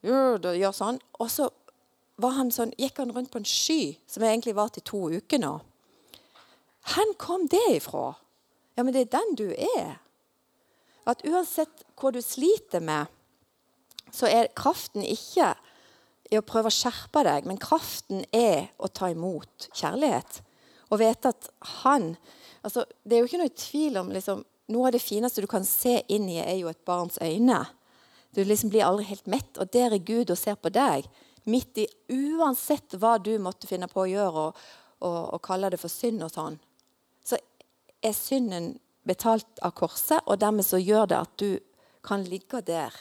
Gjør 0.06 0.70
sånn. 0.76 1.00
Og 1.18 1.32
så 1.32 1.50
han 2.26 2.50
sånn, 2.50 2.74
gikk 2.78 2.98
han 2.98 3.12
rundt 3.14 3.30
på 3.30 3.38
en 3.38 3.46
sky 3.48 3.96
som 4.10 4.24
egentlig 4.26 4.56
var 4.58 4.72
til 4.74 4.82
to 4.86 5.02
uker 5.14 5.38
nå. 5.42 5.54
Hvor 6.88 7.14
kom 7.20 7.46
det 7.50 7.64
ifra? 7.76 8.12
Ja, 8.76 8.82
men 8.82 8.94
det 8.94 9.06
er 9.06 9.14
den 9.18 9.36
du 9.38 9.48
er. 9.52 9.98
At 11.08 11.22
uansett 11.26 11.84
hva 11.98 12.12
du 12.12 12.20
sliter 12.22 12.82
med, 12.84 13.06
så 14.12 14.28
er 14.30 14.52
kraften 14.56 15.04
ikke 15.04 15.52
i 16.28 16.38
å 16.38 16.44
prøve 16.44 16.70
å 16.70 16.74
skjerpe 16.74 17.22
deg, 17.24 17.46
men 17.48 17.60
kraften 17.60 18.24
er 18.34 18.70
å 18.76 18.90
ta 18.92 19.10
imot 19.12 19.68
kjærlighet. 19.76 20.42
Og 20.88 21.00
vite 21.02 21.32
at 21.32 21.48
han 21.82 22.14
altså, 22.64 22.86
Det 23.04 23.16
er 23.16 23.20
jo 23.20 23.28
ikke 23.28 23.40
noe 23.42 23.52
tvil 23.52 23.98
om 24.00 24.12
liksom, 24.14 24.44
Noe 24.72 24.88
av 24.88 24.94
det 24.96 25.00
fineste 25.00 25.40
du 25.40 25.48
kan 25.48 25.64
se 25.64 26.02
inn 26.12 26.26
i, 26.28 26.38
er 26.42 26.58
jo 26.60 26.68
et 26.68 26.80
barns 26.84 27.16
øyne. 27.24 27.62
Du 28.36 28.42
liksom 28.44 28.68
blir 28.68 28.84
aldri 28.84 29.06
helt 29.08 29.26
mett, 29.26 29.56
og 29.56 29.70
der 29.72 29.94
er 29.96 30.04
Gud 30.04 30.28
og 30.28 30.36
ser 30.36 30.58
på 30.60 30.68
deg 30.68 31.06
midt 31.48 31.82
i 31.82 31.86
Uansett 32.12 32.96
hva 33.00 33.16
du 33.18 33.34
måtte 33.42 33.68
finne 33.70 33.88
på 33.90 34.04
å 34.04 34.10
gjøre 34.10 34.44
og, 34.48 34.60
og, 35.04 35.20
og 35.36 35.42
kalle 35.44 35.70
det 35.72 35.80
for 35.80 35.92
synd 35.92 36.24
og 36.26 36.32
sånn, 36.34 36.58
så 37.24 37.38
er 38.04 38.14
synden 38.16 38.74
betalt 39.08 39.60
av 39.64 39.72
korset, 39.78 40.20
og 40.26 40.40
dermed 40.40 40.66
så 40.66 40.80
gjør 40.80 41.08
det 41.10 41.18
at 41.18 41.36
du 41.40 41.50
kan 42.04 42.24
ligge 42.28 42.60
der 42.64 42.94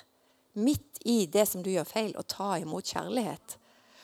midt 0.57 1.01
i 1.05 1.25
det 1.31 1.45
som 1.49 1.63
du 1.63 1.69
gjør 1.71 1.87
feil, 1.87 2.13
og 2.17 2.27
ta 2.31 2.55
imot 2.61 2.93
kjærlighet. 2.93 3.57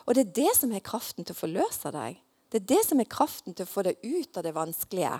Og 0.06 0.16
det 0.16 0.26
er 0.26 0.36
det 0.42 0.52
som 0.58 0.74
er 0.76 0.84
kraften 0.84 1.26
til 1.26 1.36
å 1.36 1.40
forløse 1.40 1.94
deg. 1.96 2.20
Det 2.52 2.60
er 2.62 2.68
det 2.76 2.82
som 2.86 3.00
er 3.02 3.10
kraften 3.10 3.56
til 3.56 3.66
å 3.66 3.72
få 3.72 3.86
deg 3.88 4.04
ut 4.04 4.38
av 4.38 4.46
det 4.46 4.54
vanskelige. 4.54 5.16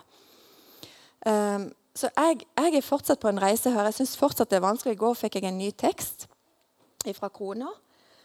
Um, 1.26 1.72
så 1.96 2.10
jeg, 2.12 2.44
jeg, 2.58 2.76
er 2.76 2.86
fortsatt 2.86 3.22
på 3.22 3.32
en 3.32 3.42
reise 3.42 3.72
her. 3.74 3.88
Jeg 3.90 4.02
syns 4.02 4.18
fortsatt 4.20 4.52
det 4.52 4.60
er 4.60 4.66
vanskelig. 4.66 4.98
I 4.98 5.02
går 5.02 5.18
fikk 5.18 5.40
jeg 5.40 5.48
en 5.50 5.58
ny 5.62 5.72
tekst 5.78 6.28
fra 7.18 7.30
kona 7.34 7.70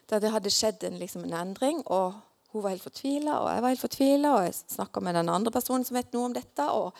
der 0.08 0.22
det 0.24 0.32
hadde 0.32 0.52
skjedd 0.52 0.84
en, 0.88 0.98
liksom, 1.00 1.24
en 1.26 1.36
endring. 1.42 1.82
og 1.86 2.16
Hun 2.52 2.64
var 2.64 2.72
helt 2.72 2.84
fortvila, 2.84 3.40
og 3.42 3.50
jeg 3.52 3.64
var 3.64 3.74
helt 3.74 3.84
fortvila. 3.84 4.36
Og 4.36 4.46
jeg 4.46 4.54
snakka 4.76 5.02
med 5.04 5.18
den 5.18 5.32
andre 5.32 5.52
personen 5.52 5.84
som 5.84 5.98
vet 5.98 6.14
noe 6.16 6.30
om 6.30 6.36
dette. 6.36 6.68
og 6.68 6.94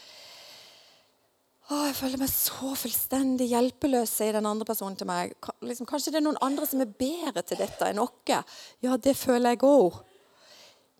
å, 1.68 1.78
Jeg 1.86 1.96
føler 1.96 2.20
meg 2.20 2.32
så 2.32 2.74
fullstendig 2.76 3.48
hjelpeløs, 3.52 4.12
sier 4.12 4.36
den 4.36 4.48
andre 4.48 4.68
personen 4.68 4.98
til 4.98 5.08
meg. 5.08 5.32
Liksom, 5.64 5.88
kanskje 5.88 6.12
det 6.12 6.20
er 6.20 6.28
noen 6.28 6.42
andre 6.44 6.68
som 6.68 6.84
er 6.84 6.92
bedre 7.00 7.44
til 7.44 7.60
dette 7.60 7.88
enn 7.88 8.02
oss? 8.04 8.20
Ja, 8.28 8.96
det 8.96 9.16
føler 9.16 9.56
jeg 9.56 9.64
òg. 9.64 9.98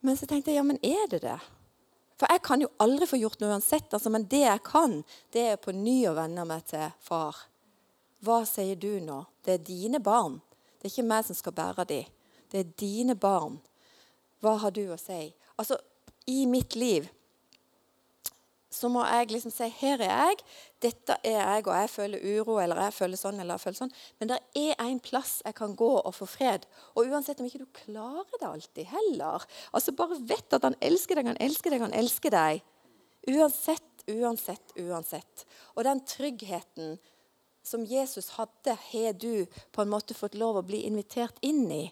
Men 0.01 0.16
så 0.16 0.29
tenkte 0.31 0.53
jeg 0.53 0.61
ja, 0.61 0.66
men 0.66 0.81
er 0.87 1.09
det 1.11 1.25
det? 1.27 1.38
For 2.18 2.31
jeg 2.33 2.42
kan 2.42 2.62
jo 2.62 2.71
aldri 2.83 3.07
få 3.07 3.18
gjort 3.21 3.38
noe 3.42 3.55
uansett. 3.55 3.92
Altså, 3.92 4.11
men 4.11 4.27
det 4.31 4.42
jeg 4.42 4.64
kan, 4.66 5.01
det 5.35 5.44
er 5.53 5.61
på 5.62 5.75
ny 5.77 6.01
å 6.11 6.16
venne 6.16 6.44
meg 6.49 6.64
til 6.71 6.88
far. 7.05 7.37
Hva 8.25 8.42
sier 8.49 8.79
du 8.79 8.99
nå? 9.05 9.23
Det 9.44 9.59
er 9.59 9.66
dine 9.66 10.01
barn. 10.03 10.40
Det 10.79 10.88
er 10.88 10.95
ikke 10.95 11.11
meg 11.11 11.27
som 11.27 11.38
skal 11.38 11.55
bære 11.57 11.85
dem. 11.91 12.17
Det 12.49 12.61
er 12.61 12.75
dine 12.81 13.17
barn. 13.19 13.59
Hva 14.41 14.57
har 14.62 14.73
du 14.75 14.85
å 14.93 14.99
si? 15.01 15.33
Altså, 15.59 15.79
i 16.31 16.45
mitt 16.47 16.77
liv 16.79 17.09
så 18.79 18.91
må 18.93 19.03
jeg 19.09 19.31
liksom 19.33 19.53
si 19.53 19.67
her 19.81 20.03
er 20.05 20.11
jeg, 20.12 20.43
dette 20.85 21.17
er 21.27 21.38
jeg, 21.38 21.64
og 21.67 21.73
jeg 21.73 21.91
føler 21.91 22.25
uro, 22.37 22.59
eller 22.62 22.79
jeg 22.85 22.95
føler 22.99 23.19
sånn, 23.19 23.41
eller 23.41 23.57
jeg 23.57 23.64
føler 23.64 23.79
sånn. 23.81 23.95
Men 24.21 24.31
det 24.31 24.38
er 24.61 24.75
en 24.85 25.01
plass 25.03 25.38
jeg 25.41 25.57
kan 25.59 25.75
gå 25.79 25.88
og 25.99 26.14
få 26.14 26.29
fred. 26.29 26.67
Og 26.95 27.09
uansett 27.09 27.41
om 27.41 27.49
ikke 27.49 27.64
du 27.64 27.79
klarer 27.81 28.29
det 28.37 28.47
alltid 28.47 28.91
heller. 28.93 29.47
Altså 29.73 29.97
Bare 29.99 30.21
vet 30.21 30.55
at 30.55 30.67
han 30.69 30.77
elsker 30.85 31.19
deg, 31.19 31.33
han 31.33 31.41
elsker 31.49 31.75
deg, 31.75 31.87
han 31.88 31.97
elsker 31.97 32.35
deg. 32.35 32.62
Uansett, 33.33 34.05
uansett, 34.12 34.77
uansett. 34.85 35.47
Og 35.75 35.88
den 35.88 36.05
tryggheten 36.07 36.99
som 37.68 37.85
Jesus 37.87 38.33
hadde, 38.38 38.74
har 38.90 39.16
du 39.20 39.46
på 39.72 39.85
en 39.85 39.92
måte 39.92 40.16
fått 40.16 40.38
lov 40.38 40.61
å 40.61 40.66
bli 40.66 40.85
invitert 40.88 41.37
inn 41.44 41.66
i. 41.72 41.85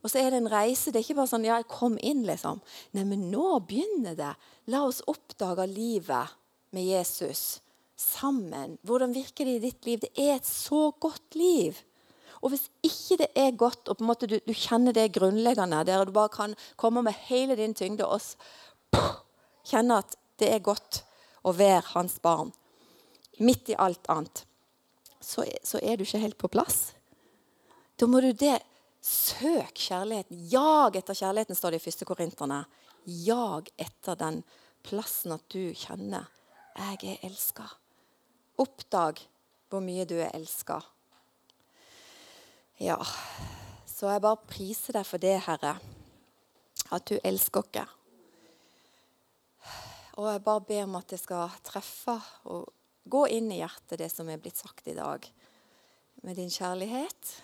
Og 0.00 0.10
så 0.10 0.20
er 0.20 0.32
det 0.32 0.40
en 0.40 0.52
reise. 0.52 0.90
Det 0.90 1.00
er 1.00 1.06
ikke 1.06 1.18
bare 1.20 1.30
sånn 1.30 1.46
ja, 1.46 1.58
jeg 1.60 1.68
kom 1.70 1.98
inn, 2.00 2.22
liksom. 2.28 2.60
Nei, 2.96 3.04
men 3.08 3.28
nå 3.32 3.58
begynner 3.68 4.16
det. 4.18 4.32
La 4.72 4.82
oss 4.86 5.02
oppdage 5.10 5.66
livet 5.70 6.36
med 6.74 6.86
Jesus 6.88 7.60
sammen. 8.00 8.78
Hvordan 8.86 9.12
virker 9.14 9.46
det 9.46 9.58
i 9.58 9.64
ditt 9.68 9.86
liv? 9.88 10.00
Det 10.02 10.12
er 10.16 10.38
et 10.38 10.48
så 10.48 10.88
godt 11.00 11.36
liv. 11.38 11.78
Og 12.40 12.54
hvis 12.54 12.70
ikke 12.86 13.20
det 13.20 13.28
er 13.36 13.58
godt, 13.60 13.88
og 13.88 13.98
på 13.98 14.04
en 14.04 14.08
måte 14.08 14.28
du, 14.30 14.38
du 14.40 14.54
kjenner 14.56 14.96
det 14.96 15.10
grunnleggende, 15.12 15.82
der 15.84 16.06
du 16.08 16.14
bare 16.16 16.32
kan 16.32 16.56
komme 16.80 17.04
med 17.04 17.18
hele 17.28 17.56
din 17.58 17.76
tyngde 17.76 18.08
og 18.08 18.24
kjenne 19.68 20.00
at 20.00 20.16
det 20.40 20.48
er 20.48 20.64
godt 20.64 21.02
å 21.44 21.52
være 21.56 21.92
hans 21.92 22.16
barn, 22.24 22.54
midt 23.40 23.68
i 23.72 23.76
alt 23.76 24.08
annet, 24.12 24.46
så, 25.20 25.44
så 25.62 25.78
er 25.82 25.96
du 25.96 26.04
ikke 26.04 26.22
helt 26.22 26.38
på 26.40 26.50
plass. 26.52 26.92
Da 28.00 28.08
må 28.08 28.22
du 28.24 28.32
det 28.32 28.58
Søk 29.00 29.78
kjærligheten. 29.80 30.36
Jag 30.52 30.96
etter 30.96 31.16
kjærligheten, 31.16 31.56
står 31.56 31.72
det 31.72 31.78
i 31.80 31.84
første 31.86 32.04
Korinterne. 32.04 32.58
Jag 33.08 33.70
etter 33.80 34.18
den 34.20 34.42
plassen 34.84 35.32
at 35.32 35.46
du 35.48 35.72
kjenner 35.72 36.28
jeg 36.80 37.14
er 37.14 37.24
elska. 37.28 37.66
Oppdag 38.60 39.20
hvor 39.70 39.82
mye 39.84 40.06
du 40.08 40.16
er 40.20 40.32
elska. 40.36 40.80
Ja, 42.80 42.98
så 43.88 44.08
jeg 44.08 44.22
bare 44.24 44.48
priser 44.48 44.96
deg 44.96 45.04
for 45.04 45.20
det, 45.20 45.36
Herre, 45.44 45.74
at 46.90 47.08
du 47.08 47.18
elsker 47.24 47.64
oss. 47.64 47.96
Og 50.20 50.26
jeg 50.28 50.42
bare 50.44 50.64
ber 50.68 50.84
om 50.84 50.96
at 50.98 51.12
det 51.12 51.20
skal 51.20 51.52
treffe 51.64 52.16
og 52.52 52.68
gå 53.04 53.26
inn 53.28 53.52
i 53.52 53.60
hjertet, 53.60 53.98
det 53.98 54.10
som 54.12 54.28
er 54.28 54.40
blitt 54.40 54.60
sagt 54.60 54.88
i 54.88 54.96
dag, 54.96 55.26
med 56.22 56.36
din 56.36 56.50
kjærlighet. 56.52 57.34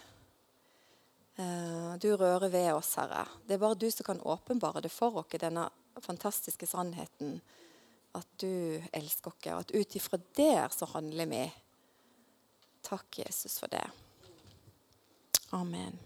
Eh, 1.37 1.93
du 2.01 2.11
rører 2.17 2.49
ved 2.53 2.73
oss, 2.75 2.95
Herre. 3.01 3.27
Det 3.47 3.57
er 3.57 3.63
bare 3.63 3.79
du 3.79 3.91
som 3.91 4.05
kan 4.09 4.21
åpenbare 4.21 4.85
det 4.85 4.93
for 4.93 5.23
oss, 5.23 5.37
denne 5.41 5.69
fantastiske 6.05 6.69
sannheten 6.69 7.41
at 8.17 8.29
du 8.41 8.83
elsker 8.97 9.33
oss, 9.33 9.47
og 9.53 9.63
at 9.65 9.75
ut 9.77 9.97
ifra 9.99 10.21
der 10.37 10.69
så 10.73 10.89
handler 10.95 11.29
vi. 11.31 11.45
Takk, 12.87 13.19
Jesus, 13.19 13.59
for 13.61 13.73
det. 13.73 13.85
Amen. 15.57 15.99